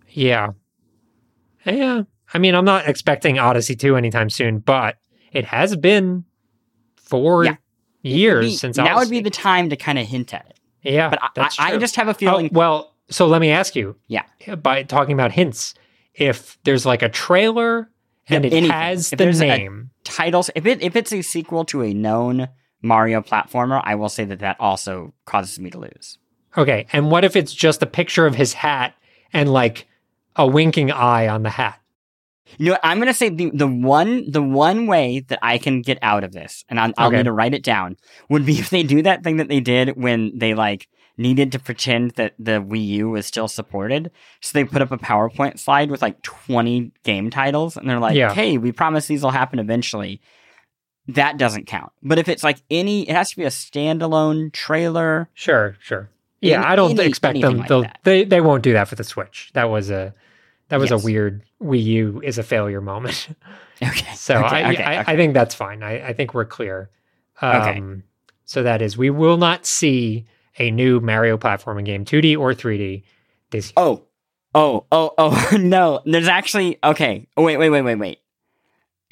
[0.08, 0.50] Yeah,
[1.64, 2.02] yeah.
[2.34, 4.98] I mean, I'm not expecting Odyssey 2 anytime soon, but
[5.32, 6.24] it has been
[6.96, 7.56] four yeah.
[8.02, 8.98] years be, since now Odyssey.
[8.98, 10.60] would be the time to kind of hint at it.
[10.82, 11.20] Yeah, but
[11.58, 12.46] I, I, just have a oh, feeling.
[12.46, 13.96] Oh, well, so let me ask you.
[14.06, 14.24] Yeah,
[14.62, 15.74] by talking about hints,
[16.14, 17.90] if there's like a trailer
[18.28, 18.70] and it anything.
[18.70, 22.48] has the name titles, if it if it's a sequel to a known
[22.82, 26.18] Mario platformer, I will say that that also causes me to lose.
[26.56, 28.94] Okay, and what if it's just a picture of his hat
[29.32, 29.86] and like
[30.36, 31.80] a winking eye on the hat?
[32.58, 32.78] You know?
[32.82, 36.32] I'm gonna say the the one the one way that I can get out of
[36.32, 37.18] this, and I'll, I'll Okay.
[37.18, 37.96] need to write it down,
[38.28, 41.58] would be if they do that thing that they did when they like needed to
[41.58, 44.10] pretend that the Wii U was still supported.
[44.42, 48.16] So they put up a PowerPoint slide with like 20 game titles, and they're like,
[48.16, 48.32] Yeah.
[48.34, 50.20] "Hey, we promise these will happen eventually."
[51.08, 51.92] That doesn't count.
[52.02, 55.28] But if it's like any, it has to be a standalone trailer.
[55.34, 56.10] Sure, sure.
[56.40, 57.58] Yeah, Any- I don't any- expect them.
[57.58, 59.50] like they they won't do that for the Switch.
[59.54, 60.12] That was a
[60.68, 61.02] that was Yes.
[61.02, 63.28] a weird Wii U is a failure moment.
[63.82, 64.14] Okay.
[64.14, 65.12] So okay, I, okay, I, okay.
[65.12, 65.82] I think that's fine.
[65.82, 66.88] I, I think we're clear.
[67.42, 67.76] Okay.
[67.78, 68.04] Um,
[68.46, 70.24] So that is, we will not see
[70.58, 73.02] a new Mario platforming game, 2D or 3D,
[73.50, 73.72] this year.
[73.76, 74.04] Oh,
[74.54, 76.00] oh, oh, oh, no.
[76.06, 77.28] There's actually, okay.
[77.36, 78.18] Oh, wait, wait, wait, wait, wait.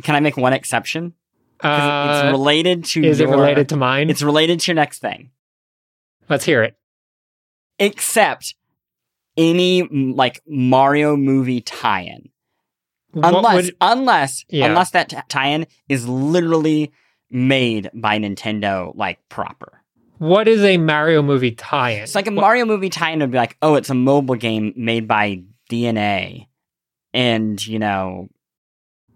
[0.02, 1.12] Can I make one exception?
[1.58, 4.08] 'Cause it's Uh, related to is it related to mine?
[4.08, 5.28] It's related to your next thing.
[6.30, 6.74] Let's hear it.
[7.78, 8.54] Except
[9.36, 12.28] any mm, like Mario movie tie-in.
[13.12, 14.66] What Unless, would- unless, Yeah.
[14.66, 16.92] unless that t- tie-in is literally
[17.30, 19.80] made by Nintendo, like proper.
[20.18, 22.02] what is a Mario movie tie-in?
[22.02, 24.72] It's like a What- Mario movie tie-in would be like, oh, it's a mobile game
[24.76, 26.46] made by DeNA,
[27.12, 28.28] and you know,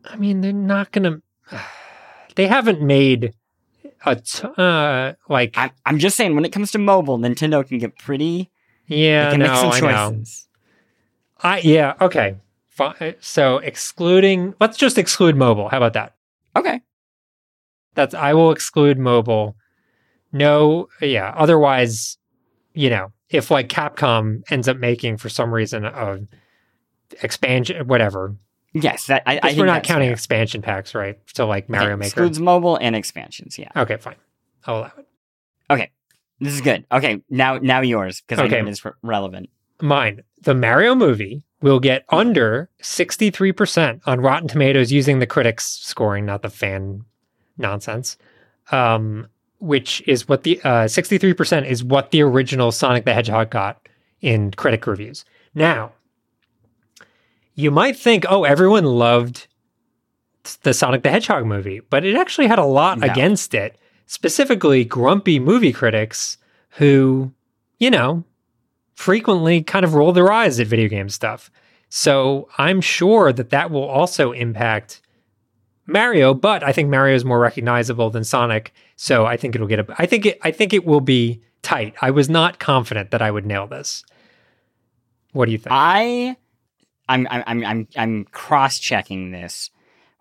[0.05, 1.21] I mean, they're not gonna.
[2.37, 3.35] They haven't made
[4.07, 7.79] a t- uh like I'm, I'm just saying when it comes to mobile, Nintendo can
[7.79, 8.49] get pretty.
[8.89, 10.49] Yeah no make some I know choices.
[11.43, 12.37] I yeah okay
[12.69, 16.15] Fi- so excluding let's just exclude mobile how about that
[16.57, 16.81] Okay.
[17.95, 19.57] that's I will exclude mobile
[20.33, 22.19] no yeah otherwise
[22.75, 26.19] you know if like Capcom ends up making for some reason a
[27.23, 28.37] expansion whatever
[28.75, 30.13] Yes, that I, I we're not counting fair.
[30.15, 33.59] expansion packs right so like Mario Maker excludes mobile and expansions.
[33.59, 33.71] Yeah.
[33.75, 34.17] okay fine
[34.67, 35.07] I'll allow it
[35.71, 35.91] Okay.
[36.41, 36.85] This is good.
[36.93, 38.61] Okay, now now yours because I Okay.
[38.63, 39.49] know it is re- relevant.
[39.81, 40.23] mine.
[40.43, 46.43] The Mario movie will get under 63% on Rotten Tomatoes using the critics scoring, not
[46.43, 47.05] the fan
[47.57, 48.17] nonsense.
[48.71, 49.27] Um,
[49.61, 53.89] which is what the uh, 63% is what the original Sonic the Hedgehog got
[54.21, 55.25] in critic reviews.
[55.55, 55.91] Now,
[57.55, 59.49] you might think, oh, everyone loved
[60.63, 63.11] the Sonic the Hedgehog movie, but it actually had a lot No.
[63.11, 63.77] against it,
[64.09, 66.39] specifically grumpy movie critics
[66.71, 67.31] who,
[67.79, 68.25] you know,
[68.95, 71.53] frequently kind of roll their eyes at video game stuff.
[71.91, 75.01] So I'm sure that that will also impact
[75.87, 79.79] Mario, but I think Mario is more recognizable than Sonic, so I think it'll get
[79.79, 79.87] a.
[79.99, 80.39] I think it.
[80.43, 81.95] I think it will be tight.
[82.03, 84.05] I was not confident that I would nail this.
[85.33, 85.71] What do you think?
[85.71, 86.37] I,
[87.09, 89.71] I'm I'm I'm I'm, I'm cross checking this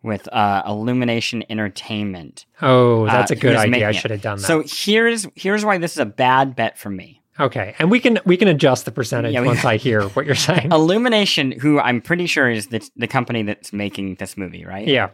[0.08, 2.46] with uh, Illumination Entertainment.
[2.62, 3.88] oh, that's uh, a good idea.
[3.88, 4.48] I should have done that.
[4.48, 7.22] So here's here's why this is a bad bet for me.
[7.40, 10.26] okay, and we can we can adjust the percentage Yeah, we- once I hear what
[10.26, 10.72] you're saying.
[10.72, 14.88] Illumination, who I'm pretty sure is the the company that's making this movie, right?
[14.88, 15.10] yeah.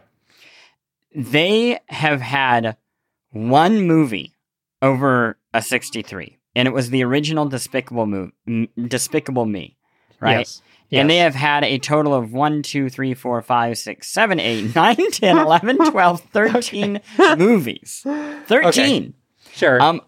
[1.14, 2.76] they have had
[3.30, 4.32] one movie
[4.82, 8.30] over a 63 and it was the original despicable
[8.88, 9.76] despicable me
[10.20, 10.62] right Yes.
[10.92, 14.74] And they have had a total of 1 2 3 4 5 6 7 8
[14.76, 17.00] 9 10 11 12 13
[17.38, 19.14] movies 13
[19.52, 19.80] sure.
[19.82, 20.00] um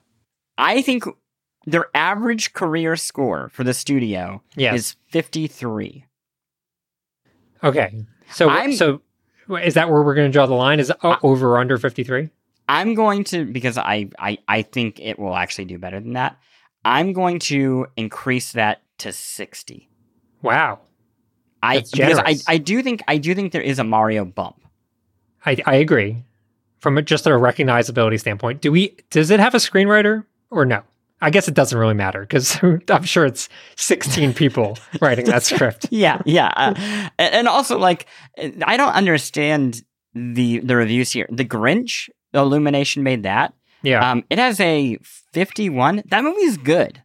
[0.59, 1.05] i think
[1.67, 4.75] their average career score for the studio yes.
[4.77, 6.05] is 53
[7.65, 8.05] okay.
[8.31, 9.01] So I'm- so
[9.63, 10.81] is that where we're going to draw the line?
[10.81, 12.31] Is it o- I- over or under 53?
[12.69, 16.37] I'm going to because I, I I think it will actually do better than that.
[16.85, 19.89] I'm going to increase that to 60.
[20.43, 20.81] Wow.
[21.63, 22.37] I That's because I.
[22.47, 24.61] I do think I do think there is a Mario bump.
[25.45, 26.25] I, I agree.
[26.81, 30.83] From a, just a recognizability standpoint, do we does it have a screenwriter or no?
[31.21, 35.87] I guess it doesn't really matter because I'm sure it's 16 people writing that script.
[35.91, 36.53] Yeah, yeah.
[36.55, 36.75] Uh,
[37.19, 38.07] and and also like
[38.63, 39.83] I don't understand
[40.15, 41.27] the the reviews here.
[41.31, 43.55] The Grinch Illumination made that.
[43.83, 44.11] Yeah.
[44.11, 44.99] Um it has a
[45.33, 46.03] 51.
[46.07, 47.03] That movie's good.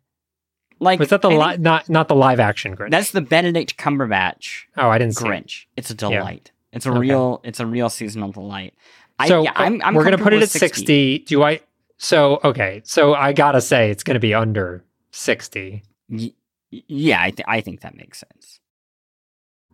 [0.81, 2.89] Like Was that the I li- not not the live action Grinch?
[2.91, 5.25] That's the Benedict Cumberbatch oh, I didn't see.
[5.25, 5.29] it.
[5.29, 5.65] Grinch.
[5.77, 6.51] It's a delight.
[6.73, 6.99] It's a Okay.
[6.99, 8.73] real it's a real seasonal delight.
[9.19, 11.19] I, So yeah, I'm, I'm we're gonna put it at with 60.
[11.19, 11.61] Do I?
[11.97, 12.81] So okay.
[12.83, 15.83] So I gotta say it's gonna be under 60.
[16.09, 16.33] Y-
[16.71, 18.59] yeah, I, th- I think that makes sense.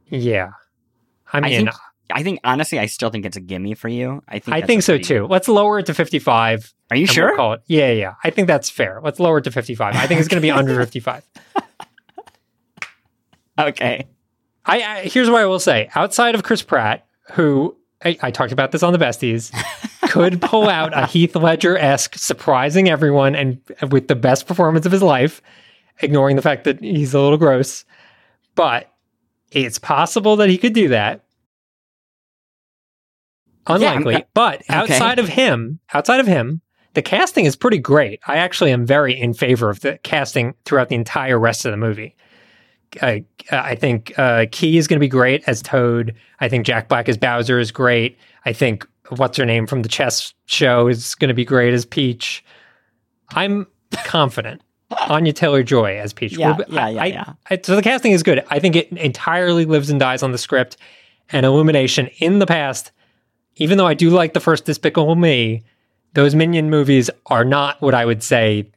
[0.09, 0.49] Yeah.
[1.31, 1.75] I I mean, think
[2.11, 4.23] I think honestly, I still think it's a gimme for you.
[4.27, 5.27] I think I think so pretty- too.
[5.27, 6.73] Let's lower it to 55.
[6.89, 7.27] Are you sure?
[7.27, 7.61] We'll call it.
[7.67, 8.13] Yeah, yeah.
[8.23, 9.01] I think that's fair.
[9.03, 9.95] Let's lower it to 55.
[9.95, 11.23] I think it's going to be under 55.
[13.59, 14.07] okay.
[14.65, 15.89] I, I here's what I will say.
[15.95, 19.51] Outside of Chris Pratt, who I, I talked about this on the besties,
[20.09, 23.59] could pull out a Heath Ledger esque, surprising everyone and
[23.91, 25.41] with the best performance of his life,
[26.01, 27.85] ignoring the fact that he's a little gross.
[28.55, 28.91] But
[29.51, 31.23] it's possible that he could do that.
[33.67, 34.13] Unlikely.
[34.13, 36.61] Yeah, but outside of him, outside of him,
[36.93, 38.19] the casting is pretty great.
[38.27, 41.77] I actually am very in favor of the casting throughout the entire rest of the
[41.77, 42.15] movie.
[43.01, 46.15] I, I think uh, Key is going to be great as Toad.
[46.39, 48.17] I think Jack Black as Bowser is great.
[48.45, 51.85] I think what's her name from the chess show is going to be great as
[51.85, 52.43] Peach.
[53.31, 53.67] I'm
[54.03, 54.61] confident.
[55.09, 56.37] Anya Taylor Joy as Peach.
[56.37, 57.33] Yeah, yeah, yeah, I, yeah.
[57.49, 58.43] I, so the casting is good.
[58.49, 60.77] I think it entirely lives and dies on the script
[61.29, 62.91] and Illumination in the past.
[63.57, 65.63] Even though I do like the first Despicable Me,
[66.13, 68.71] those Minion movies are not what I would say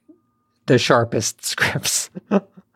[0.67, 2.11] the sharpest scripts.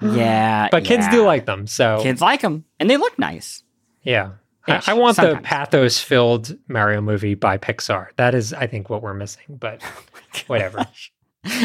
[0.00, 1.10] yeah, but kids yeah.
[1.10, 1.66] do like them.
[1.66, 3.62] So kids like them, and they look nice.
[4.02, 4.32] Yeah.
[4.66, 8.08] I, Ish, I want the pathos filled Mario movie by Pixar.
[8.16, 9.82] That is, I think, what we're missing, but
[10.46, 10.86] whatever.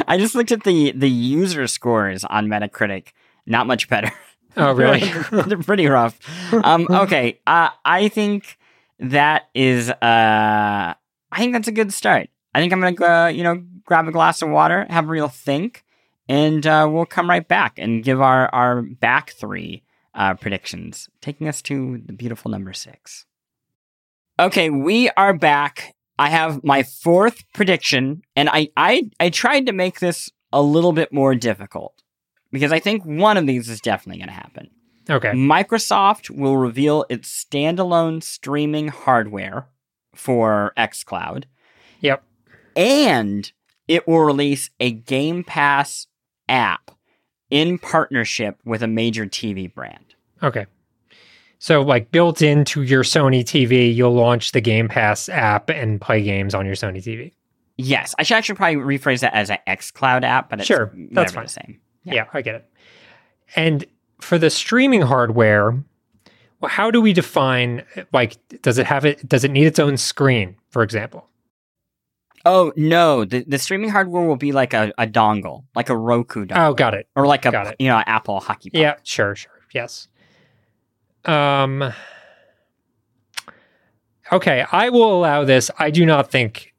[0.07, 3.09] I just looked at the the user scores on Metacritic.
[3.45, 4.11] Not much better.
[4.57, 4.99] Oh, really?
[5.31, 6.19] They're pretty rough.
[6.51, 8.57] Um, okay, uh, I think
[8.99, 9.89] that is.
[9.89, 10.93] Uh,
[11.31, 12.29] I think that's a good start.
[12.53, 13.27] I think I'm gonna go.
[13.27, 15.83] You know, grab a glass of water, have a real think,
[16.27, 19.83] and uh, we'll come right back and give our our back three
[20.13, 23.25] uh, predictions, taking us to the beautiful number six.
[24.39, 25.95] Okay, we are back.
[26.17, 30.93] I have my fourth prediction, and I I I tried to make this a little
[30.93, 32.01] bit more difficult
[32.51, 34.69] because I think one of these is definitely going to happen.
[35.09, 35.31] Okay.
[35.31, 39.67] Microsoft will reveal its standalone streaming hardware
[40.13, 41.45] for xCloud,
[42.01, 42.23] Yep.
[42.75, 43.51] and
[43.87, 46.07] it will release a Game Pass
[46.47, 46.91] app
[47.49, 50.13] in partnership with a major TV brand.
[50.43, 50.65] Okay.
[51.57, 56.21] So, like built into your Sony TV, you'll launch the Game Pass app and play
[56.23, 57.33] games on your Sony TV.
[57.77, 61.33] Yes, I should actually probably rephrase that as an xCloud app, but it's Sure, that's
[61.33, 61.45] fine.
[61.45, 61.79] the same.
[62.03, 62.25] Yeah.
[62.33, 62.69] I get it.
[63.55, 63.85] And
[64.19, 65.71] for the streaming hardware,
[66.61, 69.97] well, how do we define like does it have it does it need its own
[69.97, 71.25] screen, for example?
[72.45, 76.45] Oh no, the, the streaming hardware will be like a, a dongle, like a Roku
[76.45, 77.07] dongle, Oh, got it.
[77.15, 77.75] or like a got it.
[77.79, 78.69] you know Apple hockey.
[78.69, 78.79] Puck.
[78.79, 79.51] Yeah, sure, sure.
[79.73, 80.07] Yes.
[81.25, 81.93] Um
[84.31, 85.71] Okay, I will allow this.
[85.79, 86.73] I do not think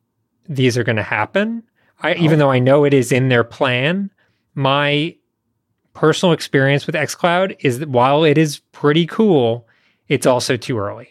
[0.48, 1.64] these are going to happen.
[2.00, 4.10] I even though I know it is in their plan,
[4.54, 5.16] my
[5.94, 9.66] personal experience with xCloud is that while it is pretty cool,
[10.08, 11.08] it's also too early.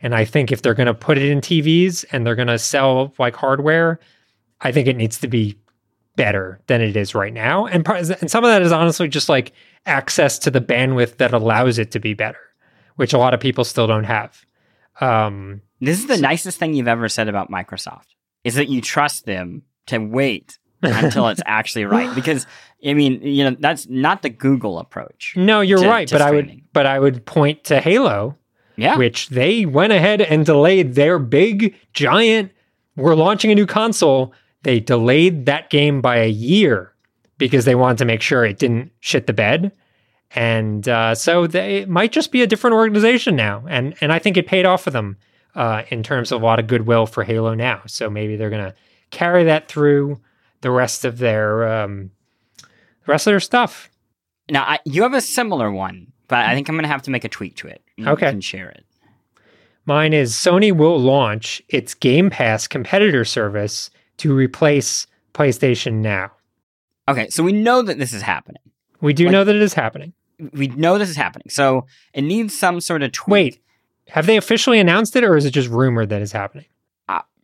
[0.00, 2.58] And I think if they're going to put it in TVs and they're going to
[2.58, 4.00] sell like hardware,
[4.60, 5.56] I think it needs to be
[6.16, 7.66] better than it is right now.
[7.66, 9.52] And and some of that is honestly just like
[9.86, 12.40] access to the bandwidth that allows it to be better,
[12.96, 14.44] which a lot of people still don't have.
[15.00, 18.06] Um, This is the nicest thing you've ever said about Microsoft.
[18.44, 22.14] Is that you trust them to wait until it's actually right?
[22.14, 22.46] Because
[22.84, 25.34] I mean, you know, that's not the Google approach.
[25.36, 28.36] no, you're To- right, to but I would but I would point to Halo,
[28.76, 32.52] Yeah, which they went ahead and delayed their big giant
[32.96, 34.34] we're launching a new console.
[34.64, 36.92] They delayed that game by a year
[37.38, 39.72] because they wanted to make sure it didn't shit the bed.
[40.34, 43.64] And uh, so they it might just be a different organization now.
[43.68, 45.16] And and I think it paid off for them
[45.54, 47.82] uh, in terms of a lot of goodwill for Halo now.
[47.86, 48.74] So maybe they're gonna
[49.10, 50.20] carry that through
[50.62, 52.10] the rest of their um,
[53.06, 53.90] the rest of their stuff.
[54.50, 57.10] Now I, you have a similar one, but I think I'm going to have to
[57.10, 57.82] make a tweak to it.
[57.96, 58.30] You Okay.
[58.30, 58.84] can share it.
[59.84, 66.30] Mine is Sony will launch its Game Pass competitor service to replace PlayStation Now.
[67.08, 68.62] Okay, so we know that this is happening.
[69.00, 70.12] We do Like- know that it is happening.
[70.52, 71.46] We know this is happening.
[71.50, 73.32] So it needs some sort of tweak.
[73.32, 73.58] Wait,
[74.08, 76.66] have they officially announced it or is it just rumored that it's happening?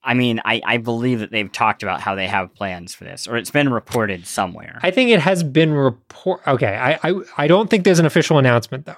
[0.02, 3.26] I mean, I, I believe that they've talked about how they have plans for this,
[3.26, 4.78] or it's been reported somewhere.
[4.82, 6.40] I think it has been report.
[6.46, 8.96] Okay, I, I I don't think there's an official announcement though.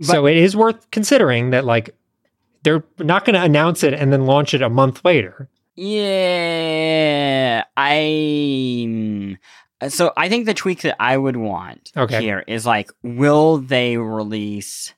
[0.00, 1.94] so it is worth considering that like
[2.62, 5.48] they're not going to announce it and then launch it a month later.
[5.76, 7.92] Yeah, I.
[8.88, 9.36] mm,
[9.88, 12.20] So I think the tweak that I would want Okay.
[12.22, 14.94] here is like, will they release,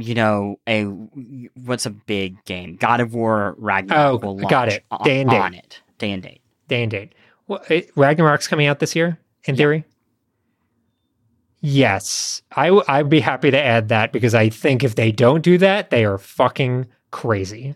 [0.00, 2.76] you know, a what's a big game?
[2.76, 4.84] God of War Ragnarok Oh, will launch got it.
[5.04, 5.36] Day and date.
[5.40, 6.40] on it, day and date.
[6.68, 7.14] Day and date.
[7.46, 9.84] Well, it, Ragnarok's coming out this year in theory.
[11.60, 15.42] Yes, I w- I'd be happy to add that because I think if they don't
[15.42, 17.74] do that, they are fucking crazy.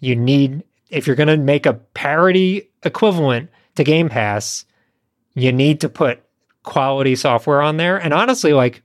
[0.00, 4.64] You need if you're going to make a parody equivalent to Game Pass,
[5.34, 6.22] you need to put
[6.62, 7.96] quality software on there.
[7.98, 8.82] And honestly, like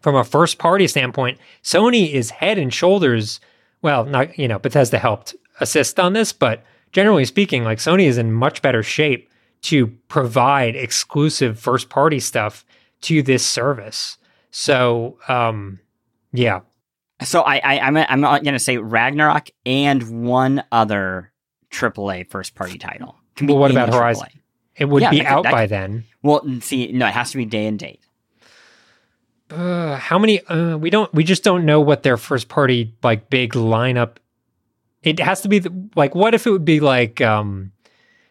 [0.00, 3.40] from a first party standpoint, Sony is head and shoulders.
[3.82, 8.18] Well, not you know Bethesda helped assist on this, but generally speaking, like Sony is
[8.18, 9.30] in much better shape
[9.62, 12.64] to provide exclusive first party stuff
[13.02, 14.16] to this service.
[14.50, 15.80] So, um,
[16.32, 16.60] yeah,
[17.22, 21.32] So I, I I'm I'm gonna say Ragnarok and one other
[21.70, 23.16] AAA first party title.
[23.36, 24.28] Can well, what about Horizon?
[24.76, 26.04] It would yeah, be out could, by could, then.
[26.22, 28.00] Well, see, no, it has to be day and date.
[29.50, 30.40] Uh, how many?
[30.46, 31.12] Uh, we don't.
[31.12, 34.16] We just don't know what their first party like big lineup.
[35.02, 36.14] It has to be the, like.
[36.14, 37.72] What if it would be like um,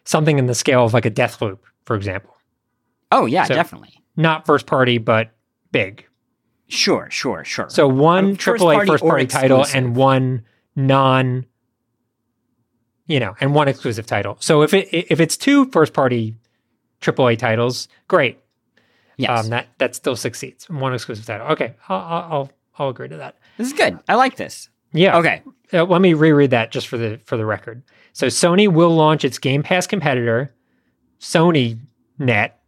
[0.04, 2.36] something in the scale of like a Deathloop for example?
[3.12, 4.02] Oh yeah, so definitely.
[4.16, 5.30] Not first party, but
[5.72, 6.06] big.
[6.68, 7.68] Sure, sure, sure.
[7.68, 10.44] So one AAA first party title and one
[10.76, 11.46] non
[13.10, 14.36] you know, and one exclusive title.
[14.38, 16.36] So if it if it's two first party
[17.00, 18.38] AAA titles, great.
[19.20, 19.44] Yes.
[19.44, 20.68] Um, that that still succeeds.
[20.68, 21.46] One exclusive title.
[21.48, 23.36] Okay, I'll I'll I'll agree to that.
[23.58, 23.98] This is good.
[24.08, 24.68] I like this.
[24.92, 25.18] Yeah.
[25.18, 25.42] Okay.
[25.72, 27.82] Uh, let me reread that just for the for the record.
[28.12, 30.54] So Sony will launch its Game Pass competitor,
[31.20, 31.78] Sony
[32.18, 32.60] Net,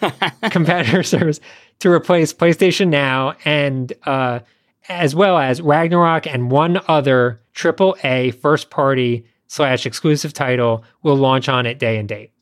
[0.50, 1.40] competitor service
[1.80, 4.40] to replace PlayStation Now and uh,
[4.88, 11.48] as well as Ragnarok and one other AAA first party slash exclusive title will launch
[11.48, 12.32] on it day and date.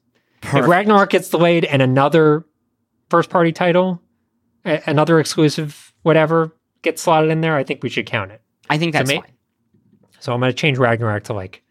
[0.40, 0.64] Perfect.
[0.64, 2.44] If Ragnarok gets delayed and another
[3.10, 4.00] first party title,
[4.64, 8.42] a- another exclusive, whatever, gets slotted in there, I think we should count it.
[8.70, 9.32] I think that's so fine.
[10.20, 11.62] So I'm going to change Ragnarok to like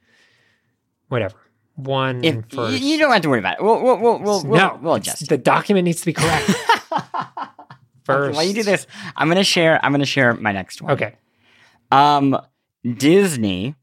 [1.09, 1.37] whatever
[1.77, 2.81] one if, first.
[2.81, 3.63] You don't have to worry about it.
[3.63, 5.29] We'll we'll we'll we'll, no, we'll adjust.
[5.29, 6.49] The document needs to be correct.
[8.03, 8.35] first.
[8.35, 9.79] While you do this, I'm gonna share.
[9.83, 10.93] I'm gonna share my next one.
[10.93, 11.15] Okay.
[11.91, 12.37] Um,
[12.83, 13.75] Disney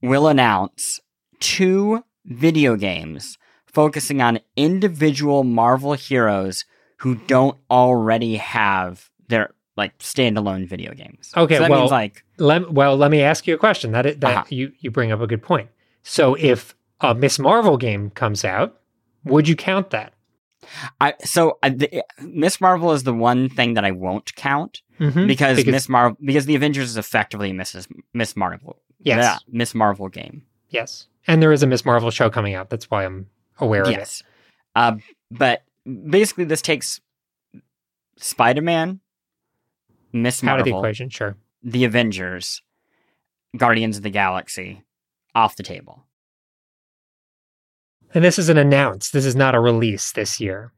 [0.00, 1.00] will announce
[1.40, 6.64] two video games focusing on individual Marvel heroes
[7.02, 11.32] who don't already have their like standalone video games.
[11.36, 13.90] Okay, so that well, means like let, well, let me ask you a question.
[13.90, 14.44] That that uh-huh.
[14.50, 15.68] you you bring up a good point.
[16.04, 18.78] So if a Miss Marvel game comes out,
[19.24, 20.12] would you count that?
[21.00, 21.70] I so uh,
[22.20, 25.26] Miss Marvel is the one thing that I won't count mm-hmm.
[25.26, 27.88] because, Miss Marvel because the Avengers is effectively Mrs.
[28.14, 28.80] Miss Marvel.
[29.00, 30.44] Yes, yeah, Miss Marvel game.
[30.68, 32.70] Yes, and there is a Miss Marvel show coming out.
[32.70, 33.26] That's why I'm
[33.58, 34.20] aware yes.
[34.20, 34.32] of it.
[34.74, 34.96] Uh,
[35.32, 37.00] but basically, this takes
[38.16, 39.00] Spider Man,
[40.12, 41.36] Miss Marvel, out of the equation, sure.
[41.62, 42.62] The Avengers,
[43.56, 44.82] Guardians of the Galaxy,
[45.34, 46.04] off the table.
[48.14, 49.10] And this is an announce.
[49.10, 50.72] This is not a release this year.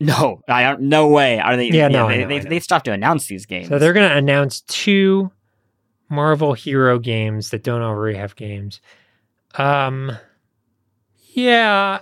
[0.00, 0.82] No, I don't.
[0.82, 1.38] No way.
[1.38, 1.68] Are they?
[1.68, 2.08] Yeah, yeah no.
[2.08, 3.68] They, know, they, they stopped to announce these games.
[3.68, 5.30] So they're going to announce two
[6.10, 8.80] Marvel hero games that don't already have games.
[9.54, 10.18] Um,
[11.32, 12.00] yeah,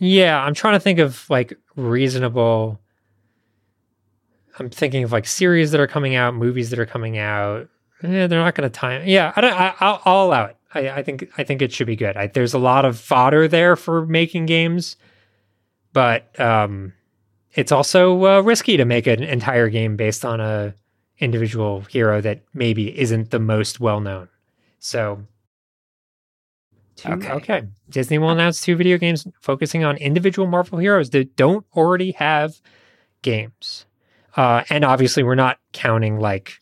[0.00, 0.42] yeah.
[0.42, 2.80] I'm trying to think of like reasonable.
[4.58, 7.68] I'm thinking of like series that are coming out, movies that are coming out.
[8.02, 9.06] Yeah, they're not going to time.
[9.06, 9.52] Yeah, I don't.
[9.52, 10.56] I, I'll, I'll allow it.
[10.74, 12.16] I, I think I think it should be good.
[12.16, 14.96] I, there's a lot of fodder there for making games,
[15.92, 16.92] but um,
[17.54, 20.74] it's also uh, risky to make an entire game based on a
[21.18, 24.28] individual hero that maybe isn't the most well known.
[24.78, 25.24] So,
[27.06, 27.30] okay.
[27.30, 32.12] okay, Disney will announce two video games focusing on individual Marvel heroes that don't already
[32.12, 32.60] have
[33.22, 33.86] games.
[34.36, 36.60] Uh, and obviously, we're not counting like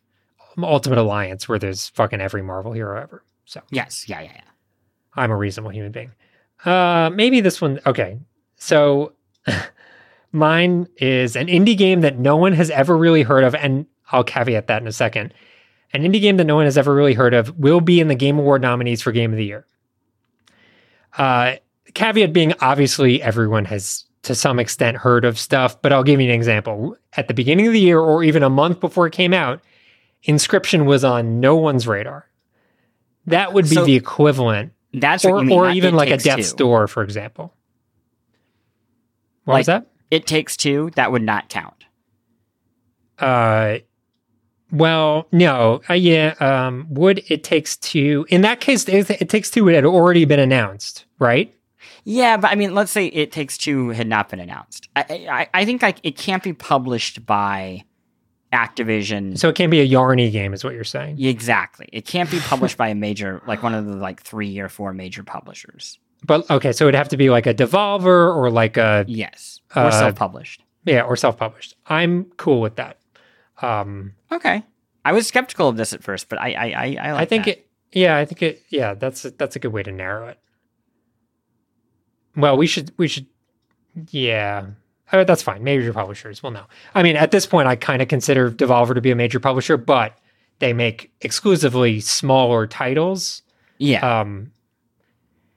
[0.58, 3.22] Ultimate Alliance, where there's fucking every Marvel hero ever.
[3.44, 4.42] So yes, yeah, yeah, yeah.
[5.14, 6.12] I'm a reasonable human being.
[6.64, 7.80] Uh, maybe this one.
[7.86, 8.18] Okay,
[8.56, 9.12] so
[10.32, 14.24] mine is an indie game that no one has ever really heard of, and I'll
[14.24, 15.34] caveat that in a second.
[15.92, 18.14] An indie game that no one has ever really heard of will be in the
[18.14, 19.66] Game Award nominees for Game of the Year.
[21.16, 21.56] Uh,
[21.94, 26.28] caveat being, obviously, everyone has to some extent heard of stuff, but I'll give you
[26.28, 26.96] an example.
[27.14, 29.60] At the beginning of the year, or even a month before it came out,
[30.26, 32.28] Inscryption was on no one's radar.
[33.26, 34.72] That would be so the equivalent.
[34.92, 37.54] That's or, or even like a Death's Door, for example.
[39.44, 39.86] What like, was that?
[40.10, 40.90] It takes two.
[40.96, 41.84] That would not count.
[43.18, 43.78] Uh,
[44.70, 45.80] well, no.
[45.88, 46.34] Uh, yeah.
[46.40, 48.26] Um, would it takes two?
[48.28, 49.68] In that case, it, it takes two.
[49.68, 51.54] It had already been announced, right?
[52.04, 54.88] Yeah, but I mean, let's say it takes two had not been announced.
[54.96, 57.84] I, I, I think like it can't be published by
[58.52, 59.38] Activision.
[59.38, 61.22] So it can't be a Yarny game, is what you're saying?
[61.22, 61.88] Exactly.
[61.92, 64.94] It can't be published by a major, like one of the like three or four
[64.94, 65.98] major publishers.
[66.24, 69.82] But okay, so it'd have to be like a Devolver or like a yes, or
[69.82, 70.62] uh, self-published.
[70.84, 71.76] Yeah, or self-published.
[71.86, 72.98] I'm cool with that.
[73.60, 74.62] Um, okay,
[75.04, 77.44] I was skeptical of this at first, but I I I, I, like I think
[77.46, 77.58] that.
[77.58, 77.70] it.
[77.92, 78.62] Yeah, I think it.
[78.68, 80.38] Yeah, that's a, that's a good way to narrow it.
[82.36, 83.26] Well, we should we should.
[84.10, 84.66] Yeah,
[85.10, 85.64] uh, that's fine.
[85.64, 86.64] Major publishers will know.
[86.94, 89.76] I mean, at this point, I kind of consider Devolver to be a major publisher,
[89.76, 90.18] but
[90.58, 93.42] they make exclusively smaller titles.
[93.78, 94.20] Yeah.
[94.20, 94.52] Um,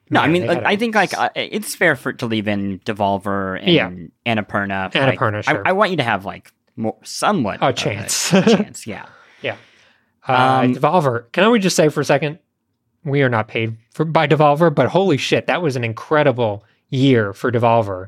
[0.10, 2.80] no, I mean, like, I think like uh, it's fair for it to leave in
[2.80, 3.90] Devolver and yeah.
[4.26, 4.92] Annapurna.
[4.92, 5.66] Annapurna, like, sure.
[5.66, 8.32] I, I, want you to have like more, somewhat a chance.
[8.34, 9.06] A chance, yeah.
[9.42, 9.58] yeah.
[10.28, 11.32] Uh, Um, Devolver.
[11.32, 12.40] Can I just say for a second,
[13.04, 17.34] we are not paid for by Devolver, but holy shit, that was an incredible year
[17.34, 18.08] for Devolver.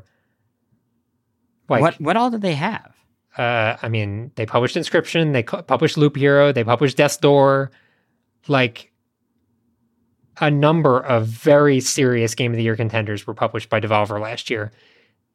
[1.68, 2.92] Like, what what all did they have?
[3.36, 7.72] uh, I mean, they published Inscryption, they cu- published Loop Hero, they published Death's Door,
[8.46, 8.92] like
[10.40, 14.50] a number of very serious Game of the Year contenders were published by Devolver last
[14.50, 14.70] year.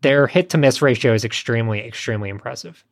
[0.02, 2.86] Their hit to miss ratio is extremely, extremely impressive.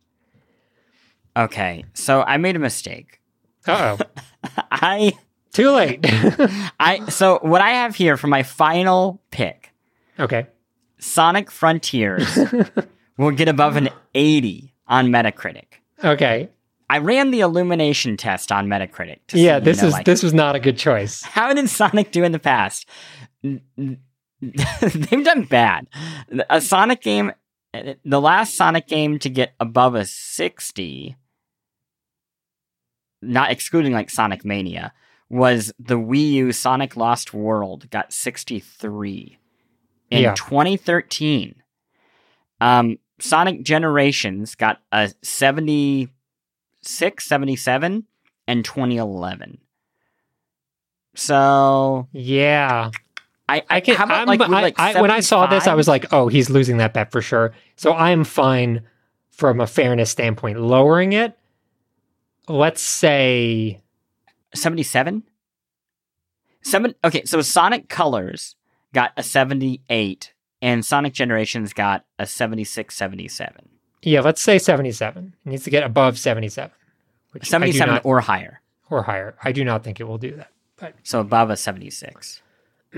[1.37, 3.21] Okay, so I made a mistake.
[3.67, 3.99] Oh,
[4.71, 5.13] I
[5.53, 5.99] too late.
[6.79, 9.71] I so what I have here for my final pick,
[10.19, 10.47] okay,
[10.97, 12.39] Sonic Frontiers
[13.17, 15.65] will get above an 80 on Metacritic.
[16.03, 16.49] okay,
[16.89, 19.19] I ran the illumination test on Metacritic.
[19.27, 19.59] to yeah.
[19.59, 21.21] see, This you know, is like, this was not a good choice.
[21.21, 22.89] How did Sonic do in the past?
[23.43, 25.87] They've done bad.
[26.49, 27.31] A Sonic game,
[27.73, 31.15] the last Sonic game to get above a 60,
[33.21, 34.93] not excluding like Sonic Mania,
[35.29, 39.37] was the Wii U Sonic Lost World, got 63
[40.09, 40.33] in Yeah.
[40.35, 41.55] 2013.
[42.61, 48.05] Um, Sonic Generations got a 76, 77
[48.47, 49.57] in 2011.
[51.15, 52.91] So Yeah,
[53.49, 53.95] I, I can.
[53.95, 56.27] How about, I'm- like, I- like, I- when I saw this, I was like, "Oh,
[56.27, 58.81] he's losing that bet for sure." So I am fine
[59.31, 61.37] from a fairness standpoint lowering it.
[62.47, 63.81] Let's say
[64.55, 65.23] 77?
[66.61, 66.95] Seven.
[67.03, 68.55] Okay, so Sonic Colors
[68.93, 73.69] got a 78, and Sonic Generations got a 76, 77.
[74.03, 75.33] Yeah, let's say 77.
[75.45, 76.71] It needs to get above 77.
[77.31, 78.61] Which 77 not- or higher.
[78.89, 79.35] or higher.
[79.43, 80.51] I do not think it will do that.
[80.77, 82.41] But So above a 76.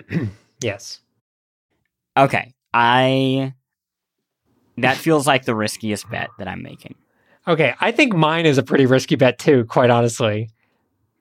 [0.62, 1.00] yes.
[2.18, 3.54] Okay, I.
[4.78, 6.96] That feels like the riskiest bet that I'm making.
[7.50, 10.50] Okay, I think mine is a pretty risky bet too, quite honestly.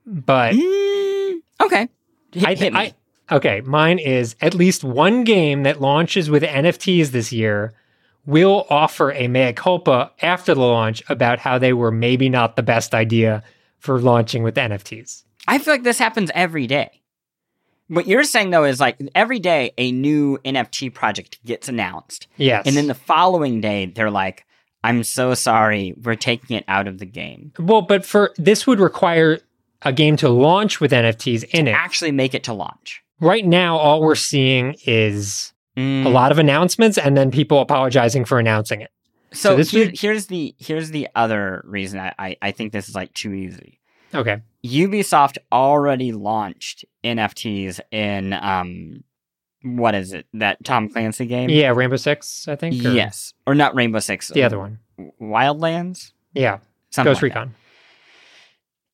[0.06, 1.88] But Mm, okay.
[2.32, 2.76] Hit, I me.
[2.76, 2.94] I
[3.36, 7.72] okay, mine is at least one game that launches with NFTs this year
[8.26, 12.62] will offer a mea culpa after the launch about how they were maybe not the
[12.62, 13.42] best idea
[13.78, 15.24] for launching with NFTs.
[15.46, 17.00] I feel like this happens every day.
[17.88, 22.66] What you're saying though is like every day a new NFT project gets announced, Yes.
[22.66, 24.44] and then the following day they're like,
[24.84, 28.80] "I'm so sorry, we're taking it out of the game." well, but for this would
[28.80, 29.38] require
[29.82, 31.72] a game to launch with NFTs in it.
[31.72, 33.02] Actually, make it to launch.
[33.20, 36.04] Right now, all we're seeing is Mm.
[36.04, 38.90] a lot of announcements and then people apologizing for announcing it.
[39.32, 42.88] So, so here- would- here's the here's the other reason I, I I think this
[42.88, 43.78] is like too easy.
[44.14, 44.38] Okay.
[44.64, 49.04] Ubisoft already launched NFTs in um,
[49.62, 50.26] what is it?
[50.34, 51.50] That Tom Clancy game?
[51.50, 52.84] Yeah, Rainbow Six, I think.
[52.84, 54.28] or Yes, or not Rainbow Six.
[54.28, 54.78] The other one.
[55.20, 56.12] Wildlands.
[56.34, 56.58] Yeah.
[56.90, 57.40] Something Ghost like that.
[57.40, 57.54] Recon.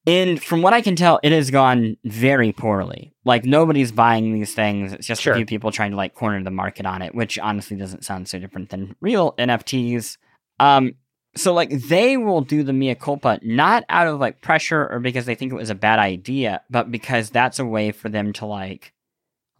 [0.06, 3.14] And from what I can tell, it has gone very poorly.
[3.24, 4.92] Like nobody's buying these things.
[4.92, 5.32] It's just Sure.
[5.32, 8.28] a few people trying to like corner the market on it, which honestly doesn't sound
[8.28, 10.18] so different than real NFTs.
[10.60, 10.96] Um,
[11.36, 15.24] so like they will do the mea culpa not out of like pressure or because
[15.24, 18.46] they think it was a bad idea, but because that's a way for them to
[18.46, 18.92] like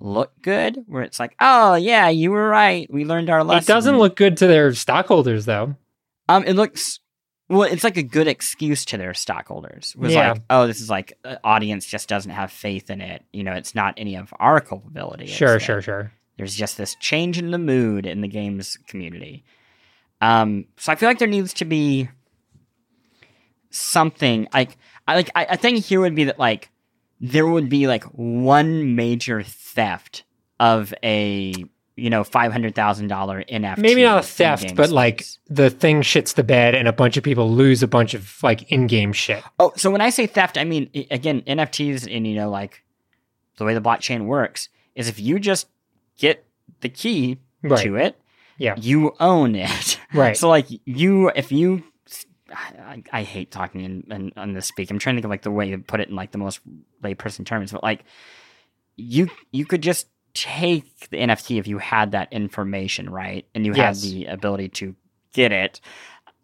[0.01, 0.84] look good.
[0.86, 2.86] Where it's like, oh yeah, you were right.
[2.92, 3.62] We learned our lesson.
[3.64, 5.76] It doesn't look good to their stockholders though.
[6.28, 7.01] Um, it looks
[7.49, 7.62] well.
[7.62, 9.95] It's like a good excuse to their stockholders.
[9.97, 10.32] Was Yeah.
[10.32, 13.22] like, oh, this is like uh, audience just doesn't have faith in it.
[13.32, 15.26] You know, it's not any of our culpability.
[15.26, 16.12] Sure, sure, sure.
[16.36, 19.45] There's just this change in the mood in the games community.
[20.20, 22.09] Um, so I feel like there needs to be
[23.70, 24.76] something like
[25.07, 26.70] I like I, I think here would be that like
[27.21, 30.25] there would be like one major theft
[30.61, 31.55] of a
[31.97, 33.79] you know five hundred thousand dollar NFT.
[33.79, 37.17] Maybe not a theft, game but like the thing shits the bed and a bunch
[37.17, 39.43] of people lose a bunch of like in-game shit.
[39.59, 42.85] Oh, so when I say theft, I mean again NFTs and you know like
[43.57, 45.69] the way the blockchain works is if you just
[46.19, 46.45] get
[46.81, 47.83] the key Right.
[47.85, 48.19] to it,
[48.59, 48.75] Yeah.
[48.77, 49.99] you own it.
[50.12, 50.37] Right.
[50.45, 51.83] So like you, if you,
[52.53, 54.90] I, I hate talking in, in on this speak.
[54.90, 56.61] I'm trying to think of like the way to put it in like the most
[57.03, 58.05] layperson terms, but like
[58.97, 63.47] you you could just take the NFT if you had that information, right?
[63.55, 64.03] And you Yes.
[64.03, 64.95] had the ability to
[65.32, 65.80] get it.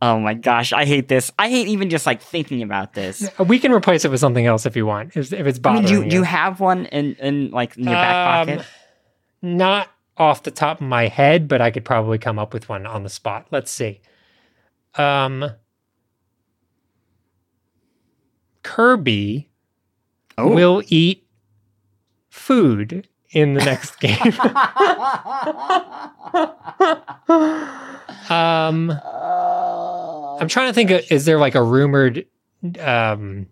[0.02, 1.30] Oh my gosh, I hate this.
[1.38, 3.28] I hate even just like thinking about this.
[3.38, 5.14] we can replace it with something else if you want.
[5.16, 6.10] If, if it's I bothering mean, do you, you.
[6.10, 8.66] do you have one in, in like in your back Um, pocket?
[9.42, 12.86] Not off the top of my head, but I could probably come up with one
[12.86, 13.48] on the spot.
[13.50, 14.00] Let's see.
[14.94, 15.50] Um,
[18.62, 19.48] Kirby
[20.38, 20.54] Oh.
[20.54, 21.26] will eat
[22.30, 24.16] food in the next game.
[28.30, 28.90] um,
[30.40, 30.90] I'm trying to think.
[30.90, 32.24] Of, is there like a rumored
[32.78, 33.46] um,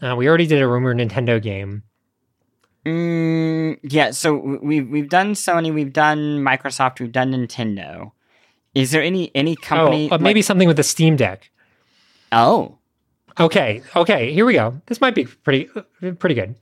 [0.00, 1.82] Uh, we already did a rumored Nintendo game.
[2.86, 8.12] Mm, yeah, so we've we've done Sony, we've done Microsoft, we've done Nintendo.
[8.74, 10.08] Is there any any company?
[10.10, 11.50] Oh, maybe like, something with the Steam Deck.
[12.30, 12.77] Oh,
[13.38, 14.32] okay, okay.
[14.32, 14.80] Here we go.
[14.86, 15.68] This might be pretty
[16.18, 16.56] pretty good.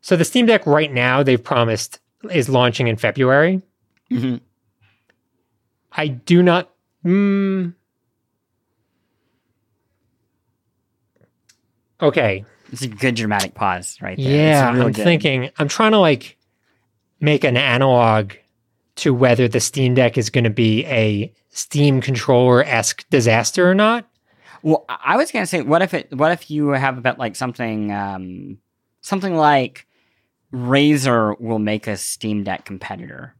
[0.00, 2.00] So the Steam Deck right now they've promised
[2.30, 3.62] is launching in February.
[4.10, 4.36] Mm-hmm.
[5.92, 6.70] I do not.
[7.04, 7.74] Mm,
[12.00, 12.44] okay.
[12.72, 14.48] It's a good dramatic pause right there.
[14.48, 14.96] Yeah, I'm good.
[14.96, 15.50] thinking.
[15.58, 16.36] I'm trying to like
[17.20, 18.32] make an analog
[18.96, 23.74] to whether the Steam Deck is going to be a Steam controller esque disaster or
[23.74, 24.08] not.
[24.64, 26.10] Well, I was gonna say, what if it?
[26.10, 28.56] What if you have about like something, um,
[29.02, 29.86] something like
[30.54, 33.34] Razer will make a Steam Deck competitor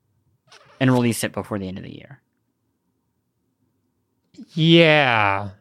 [0.78, 2.20] and release it before the end of the year.
[4.52, 5.52] Yeah,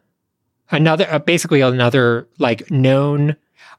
[0.69, 3.37] another uh, basically another like known.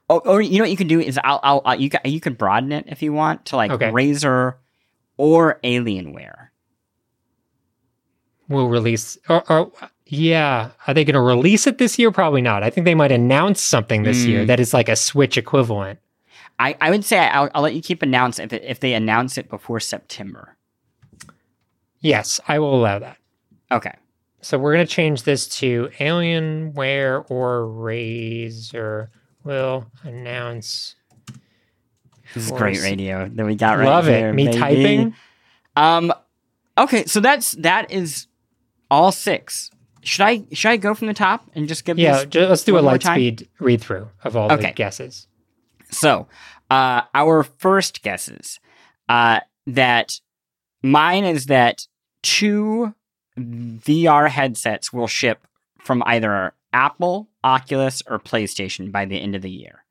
[0.08, 2.18] Oh, or you know what you can do is I'll, I'll, I'll you can you
[2.18, 3.90] can broaden it if you want to like okay.
[3.90, 4.54] Razer
[5.18, 6.48] or Alienware.
[8.48, 9.72] Will release or, or
[10.06, 12.10] yeah, are they going to release it this year?
[12.10, 12.62] Probably not.
[12.62, 14.28] I think they might announce something this mm.
[14.28, 15.98] year that is like a Switch equivalent.
[16.58, 19.38] I, I would say I'll, I'll let you keep announce if it, if they announce
[19.38, 20.56] it before September.
[22.00, 23.16] Yes, I will allow that.
[23.72, 23.94] Okay.
[24.42, 29.08] So we're going to change this to Alienware or Razer
[29.42, 30.96] will announce.
[32.34, 34.32] This is great radio that we got right Love here, it.
[34.34, 34.58] Me baby.
[34.58, 35.14] typing.
[35.76, 36.12] Um.
[36.76, 38.26] Okay, so that's that is
[38.90, 39.70] all six.
[40.04, 41.98] Should I should I go from the top and just give?
[41.98, 44.68] Yeah, just, let's do a light speed read through of all okay.
[44.68, 45.26] the guesses.
[45.90, 46.28] So,
[46.70, 48.60] uh, our first guesses
[49.08, 50.20] uh, that
[50.82, 51.86] mine is that
[52.22, 52.94] two
[53.38, 55.46] VR headsets will ship
[55.78, 59.84] from either Apple, Oculus, or PlayStation by the end of the year.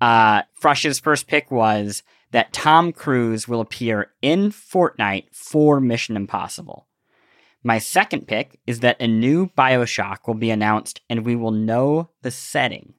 [0.00, 2.02] Uh, Frush's first pick was
[2.32, 6.86] that Tom Cruise will appear in Fortnite for Mission Impossible.
[7.64, 12.10] My second pick is that a new Bioshock will be announced and we will know
[12.22, 12.94] the setting.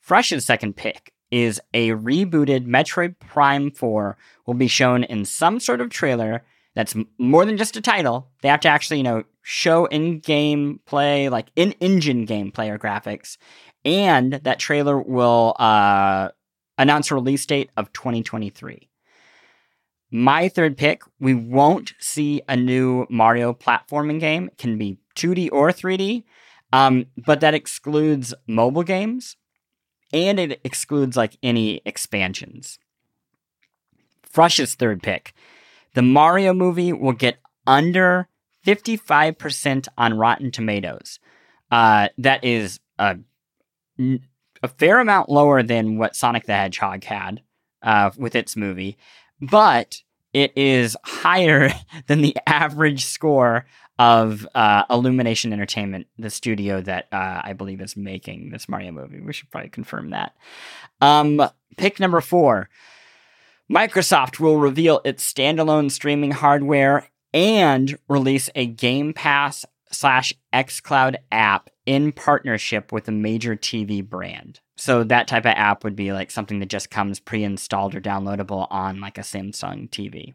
[0.00, 4.16] Frush's second pick is a rebooted Metroid Prime 4
[4.46, 6.44] will be shown in some sort of trailer
[6.74, 8.30] that's more than just a title.
[8.42, 13.36] They have to actually, you know, show in-game play, like in-engine gameplay or graphics,
[13.84, 16.30] and that trailer will uh,
[16.78, 18.88] announce a release date of 2023.
[20.16, 24.46] My third pick, we won't see a new Mario platforming game.
[24.46, 26.22] It can be 2D or 3D,
[26.72, 29.36] um, but that excludes mobile games
[30.12, 32.78] and it excludes like any expansions.
[34.22, 35.32] Frush's third pick.
[35.94, 38.28] The Mario movie will get under
[38.64, 41.18] 55% on Rotten Tomatoes.
[41.72, 43.16] Uh, that is a,
[43.98, 47.42] a fair amount lower than what Sonic the Hedgehog had
[47.82, 48.96] uh, with its movie,
[49.40, 50.02] but
[50.34, 51.70] it is higher
[52.06, 53.64] than the average score
[53.98, 59.20] of uh, Illumination Entertainment, the studio that uh, I believe is making this Mario movie.
[59.20, 60.34] We should probably confirm that.
[61.00, 61.40] Um,
[61.76, 62.68] pick number four
[63.72, 71.70] Microsoft will reveal its standalone streaming hardware and release a Game Pass slash xCloud app
[71.86, 74.60] in partnership with a major TV brand.
[74.76, 78.66] So that type of app would be like something that just comes pre-installed or downloadable
[78.70, 80.34] on like a Samsung TV.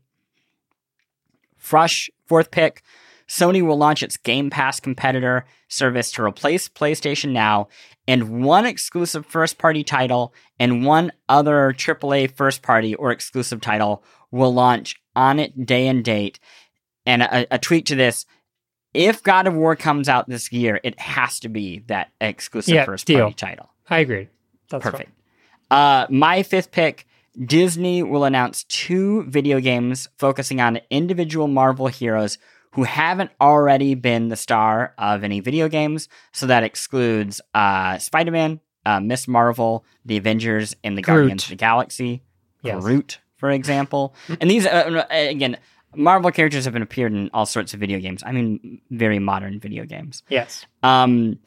[1.62, 2.82] Frush, fourth pick.
[3.28, 7.68] Sony will launch its Game Pass competitor service to replace PlayStation Now,
[8.08, 14.04] and one exclusive first party title and one other AAA first party or exclusive title
[14.32, 16.40] will launch on it day and date.
[17.06, 18.26] And a, a tweet to this
[18.94, 22.86] if God of War comes out this year, it has to be that exclusive yeah,
[22.86, 23.20] first deal.
[23.20, 23.70] party title.
[23.90, 24.30] I agree.
[24.70, 25.12] That's perfect.
[25.72, 27.06] Uh, my fifth pick
[27.44, 32.38] Disney will announce two video games focusing on individual Marvel heroes
[32.72, 36.08] who haven't already been the star of any video games.
[36.34, 41.16] So that excludes uh, Spider Man, uh, Miss Marvel, the Avengers, and the Groot.
[41.16, 42.22] Guardians of the Galaxy.
[42.62, 42.82] Yes.
[42.82, 44.14] Groot, for example.
[44.40, 45.58] and these, uh, uh, again,
[45.96, 48.22] Marvel characters have been appeared in all sorts of video games.
[48.26, 50.22] I mean, very modern video games.
[50.30, 50.66] Yes.
[50.84, 51.40] Um,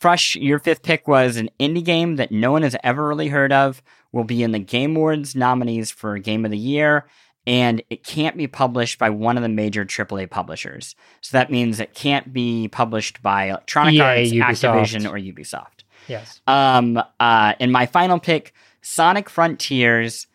[0.00, 3.52] Frush, your fifth pick was an indie game that no one has ever really heard
[3.52, 3.82] of.
[4.12, 7.06] Will be in the Game Awards nominees for Game of the Year
[7.46, 10.96] and it can't be published by one of the major AAA publishers.
[11.20, 14.74] So that means it can't be published by Electronic EA, Arts, Ubisoft.
[14.74, 15.84] Activision, or Ubisoft.
[16.08, 16.40] Yes.
[16.46, 17.02] Um.
[17.20, 17.54] Uh.
[17.58, 20.26] In my final pick, Sonic Frontiers,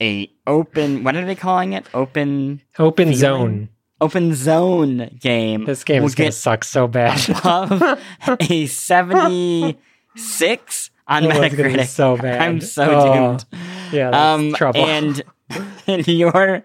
[0.00, 1.04] a open.
[1.04, 1.86] What are they calling it?
[1.94, 2.60] Open.
[2.78, 3.18] Open feeling?
[3.18, 3.68] zone.
[4.00, 5.64] Open zone game.
[5.64, 7.28] This game is gonna suck so bad.
[7.30, 7.98] above
[8.40, 9.78] a seventy
[10.16, 11.86] six on it's gonna be Metacritic.
[11.86, 12.40] so bad.
[12.40, 13.44] I'm so Oh, doomed.
[13.92, 14.84] Yeah, that's Um, trouble.
[14.86, 15.22] and
[16.06, 16.64] your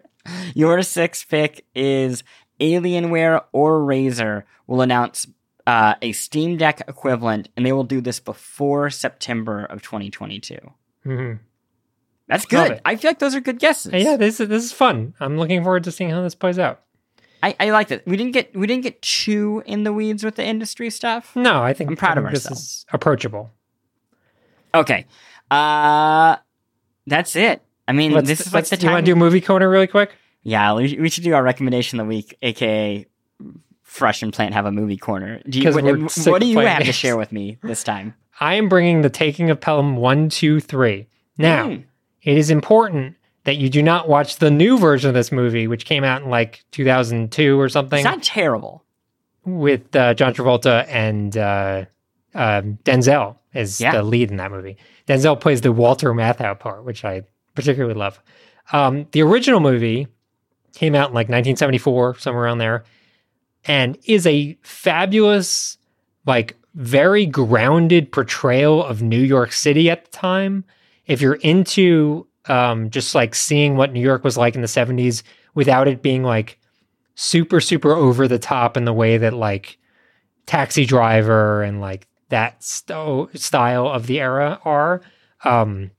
[0.53, 2.23] your sixth pick is
[2.59, 5.27] Alienware or Razer will announce
[5.65, 10.57] uh, a Steam Deck equivalent, and they will do this before September of 2022.
[11.05, 11.39] Mhm.
[12.27, 12.79] That's good.
[12.85, 13.93] I feel like those are good guesses.
[13.93, 15.13] Yeah, this is this is fun.
[15.19, 16.81] I'm looking forward to seeing how this plays out.
[17.43, 18.07] I, I like that.
[18.07, 21.35] We didn't get we didn't get too in the weeds with the industry stuff.
[21.35, 23.51] No, I think I'm proud I of think this is approachable.
[24.73, 25.05] Okay,
[25.51, 26.37] uh,
[27.05, 27.61] that's it.
[27.87, 29.05] I mean, Let's, this is like the do you want time.
[29.05, 30.11] to do movie corner really quick?
[30.43, 33.05] yeah, we, we should do our recommendation of the week, aka
[33.85, 35.39] Frush and Plante have a movie corner.
[35.47, 35.83] Do you, what,
[36.25, 38.15] what do you have to share with me this time?
[38.39, 41.07] I am bringing the Taking of Pelham one, two, three.
[41.37, 41.83] Now, Mm.
[42.23, 43.15] it is important
[43.45, 46.29] that you do not watch the new version of this movie, which came out in
[46.29, 48.83] like 2002 or something, it's not terrible.
[49.45, 51.85] with uh, John Travolta and uh,
[52.35, 53.91] um Denzel as Yeah.
[53.91, 54.77] the lead in that movie.
[55.07, 57.23] Denzel plays the Walter Matthau part, which I
[57.55, 58.19] particularly love.
[58.71, 60.07] Um, the original movie
[60.73, 62.83] came out in like 1974, somewhere around there,
[63.65, 65.77] and is a fabulous,
[66.25, 70.63] like very grounded portrayal of New York City at the time.
[71.05, 75.23] If you're into um, just like seeing what New York was like in the 70s
[75.55, 76.59] without it being like
[77.15, 79.77] super, super over the top in the way that like
[80.45, 85.01] Taxi Driver and like that sto- style of the era are.
[85.43, 85.91] Um,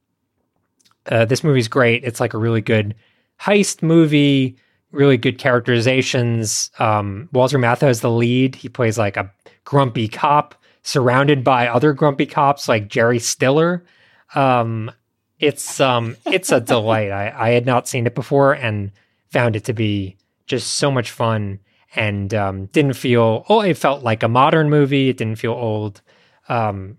[1.11, 2.05] uh, this movie's great.
[2.05, 2.95] It's like a really good
[3.41, 4.57] heist movie,
[4.91, 6.71] really good characterizations.
[6.79, 8.55] Um, Walter Matthau is the lead.
[8.55, 9.31] He plays like a
[9.65, 13.85] grumpy cop surrounded by other grumpy cops like Jerry Stiller.
[14.35, 14.91] Um,
[15.47, 17.11] it's um, it's a delight.
[17.11, 18.91] I, I had not seen it before and
[19.31, 20.17] found it to be
[20.47, 21.61] just so much fun
[21.97, 25.09] and um, didn't feel oh it felt like a modern movie.
[25.09, 26.01] It didn't feel old.
[26.49, 26.99] Um,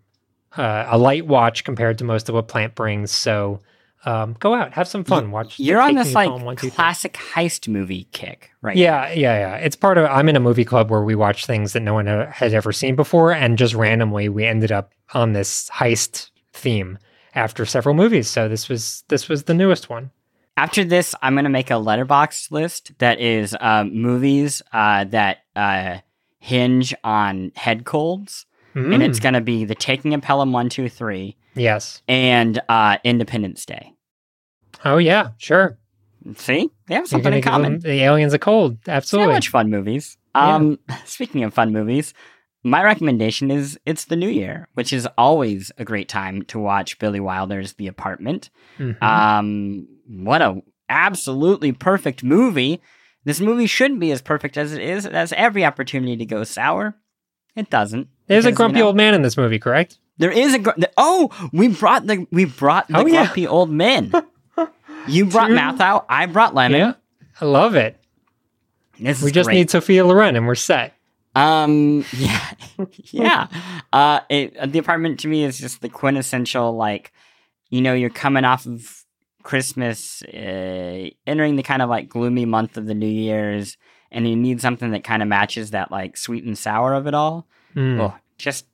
[0.57, 3.11] uh, a light watch compared to most of what Plante brings.
[3.11, 3.59] So
[4.05, 5.31] um, go out, have some fun.
[5.31, 5.59] Watch.
[5.59, 8.77] You're on this like one, two, classic heist movie kick, right?
[8.77, 9.55] Yeah, yeah, yeah.
[9.55, 10.05] It's part of.
[10.05, 12.95] I'm in a movie club where we watch things that no one had ever seen
[12.95, 16.99] before, and just randomly we ended up on this heist theme
[17.35, 18.29] after several movies.
[18.29, 20.11] So this was this was the newest one.
[20.57, 25.97] After this, I'm gonna make a Letterboxd list that is um, movies uh, that uh,
[26.39, 30.87] hinge on head colds, and it's Mm, gonna be The Taking of Pelham One, Two,
[30.89, 32.01] Three, yes.
[32.07, 33.93] and uh, Independence Day.
[34.85, 35.77] Oh yeah, sure.
[36.37, 37.73] See, they have something in common.
[37.73, 38.77] them the aliens a cold.
[38.85, 39.33] So Absolutely.
[39.33, 40.17] much fun movies.
[40.35, 40.55] Yeah.
[40.55, 42.13] Um, speaking of fun movies,
[42.65, 46.99] my recommendation is it's the New Year, which is always a great time to watch
[46.99, 48.49] Billy Wilder's The Apartment.
[48.79, 49.01] Mhm.
[49.01, 52.81] Um, what a absolutely perfect movie.
[53.23, 55.05] This movie shouldn't be as perfect as it is.
[55.05, 56.95] It has every opportunity to go sour.
[57.55, 58.07] It doesn't.
[58.27, 59.97] There's a because, you grumpy know, old man in this movie, correct?
[60.17, 60.59] There is a.
[60.59, 63.23] Gr- oh, we brought the we brought the Oh, yeah.
[63.25, 64.11] grumpy old men.
[65.07, 65.55] You brought True.
[65.57, 66.03] Matthau.
[66.09, 66.77] I brought Lemmon.
[66.79, 66.93] Yeah,
[67.39, 67.95] I love it.
[68.99, 69.53] This We just great.
[69.55, 70.93] need Sophia Loren, and we're set.
[71.35, 72.05] Um.
[72.17, 72.49] Yeah.
[73.11, 73.47] yeah.
[73.93, 74.19] Uh.
[74.29, 77.11] It, the apartment to me is just the quintessential like,
[77.69, 79.05] you know, you're coming off of
[79.43, 83.77] Christmas, uh, entering the kind of like gloomy month of the New Year's,
[84.11, 87.13] and you need something that kind of matches that like sweet and sour of it
[87.13, 87.47] all.
[87.75, 87.99] Mm.
[88.01, 88.65] Oh, just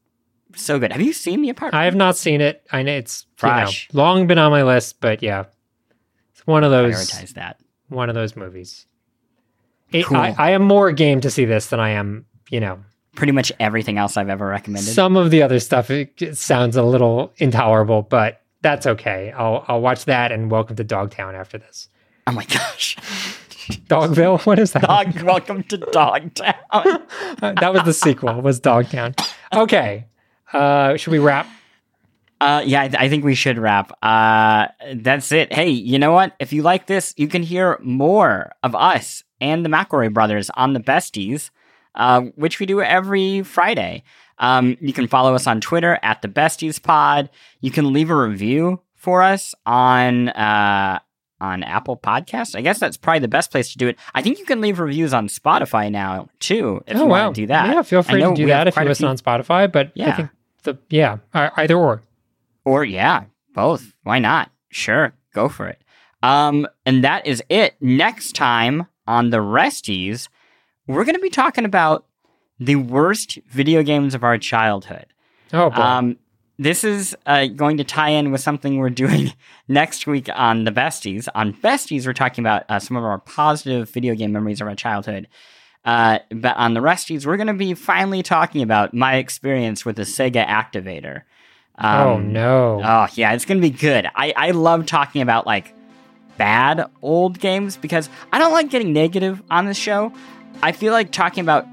[0.55, 0.91] so good.
[0.91, 1.79] Have you seen the apartment?
[1.81, 2.65] I have not seen it.
[2.71, 5.45] I know it's you know, long been on my list, but yeah,
[6.33, 7.59] it's one of those prioritize that.
[7.89, 8.85] one of those movies.
[9.91, 10.17] It- Cool.
[10.17, 12.77] I, I am more game to see this than I am, you know,
[13.15, 14.93] Pretty much everything else I've ever recommended.
[14.93, 15.89] some of the other stuff.
[15.89, 19.33] It, sounds a little intolerable, but that's okay.
[19.35, 21.89] I'll I'll watch that and Welcome to Dogtown after this.
[22.27, 22.95] oh my gosh.
[23.87, 24.83] Dogville, what is that?
[24.83, 26.53] Dog, welcome to Dogtown.
[27.41, 28.41] Uh, that was the sequel.
[28.41, 29.15] Was Dogtown?
[29.53, 30.05] Okay.
[30.53, 31.47] Uh, should we wrap?
[32.39, 33.91] Uh, yeah, I, th- I think we should wrap.
[34.03, 35.51] Uh, that's it.
[35.53, 36.35] Hey, you know what?
[36.39, 40.73] If you like this, you can hear more of us and the McElroy brothers on
[40.73, 41.49] the Besties,
[41.95, 44.03] uh, which we do every Friday.
[44.37, 47.29] Um, you can follow us on Twitter at the Besties Pod.
[47.59, 50.99] You can leave a review for us on uh,
[51.39, 52.55] on Apple Podcasts.
[52.55, 53.97] I guess that's probably the best place to do it.
[54.15, 56.83] I think you can leave reviews on Spotify now too.
[56.87, 58.75] If oh you wow, want to do that, Yeah, feel free to do that if
[58.75, 59.71] you listen few- on Spotify.
[59.71, 60.15] But I Yeah.
[60.15, 60.29] think
[60.63, 62.01] the yeah, either or.
[62.63, 63.23] Or yeah,
[63.55, 63.93] both.
[64.03, 64.51] Why not?
[64.69, 65.81] Sure, go for it.
[66.23, 67.75] Um, and that is it.
[67.81, 70.27] Next time on the Resties,
[70.91, 72.05] we're going to be talking about
[72.59, 75.07] the worst video games of our childhood.
[75.53, 75.81] Oh boy.
[75.81, 76.17] Um,
[76.59, 79.33] this is uh, going to tie in with something we're doing
[79.67, 81.27] next week on the Besties.
[81.33, 84.75] On Besties, we're talking about uh, some of our positive video game memories of our
[84.75, 85.27] childhood.
[85.83, 89.95] Uh, but on the Resties, we're going to be finally talking about my experience with
[89.95, 91.23] the Sega Activator.
[91.81, 92.81] Um, oh no.
[92.83, 94.07] Oh yeah, it's gonna be good.
[94.15, 95.73] I I love talking about like
[96.37, 100.13] bad old games because I don't like getting negative on this show.
[100.63, 101.65] I feel like talking about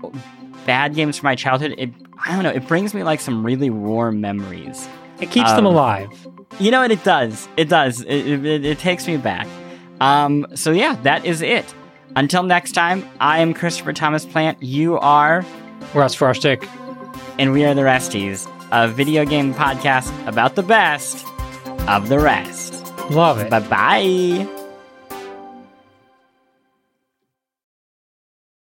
[0.67, 1.75] bad games from my childhood.
[1.79, 1.91] It
[2.25, 2.51] I don't know.
[2.51, 4.89] It brings me like some really warm memories.
[5.21, 6.27] it keeps them um, alive.
[6.59, 6.91] You know what?
[6.91, 7.49] It does.
[7.57, 8.01] It does.
[8.03, 9.47] It, it, it takes me back.
[10.01, 10.47] Um.
[10.55, 11.75] So yeah, that is it.
[12.17, 14.65] Until next time, I am Christopher Thomas Plante.
[14.65, 15.45] You are,
[15.95, 16.67] Russ Frushtick.
[17.39, 21.25] and we are the Resties, a video game podcast about the best
[21.87, 22.75] of the rest.
[23.11, 23.51] Love it.
[23.51, 24.58] Bye bye.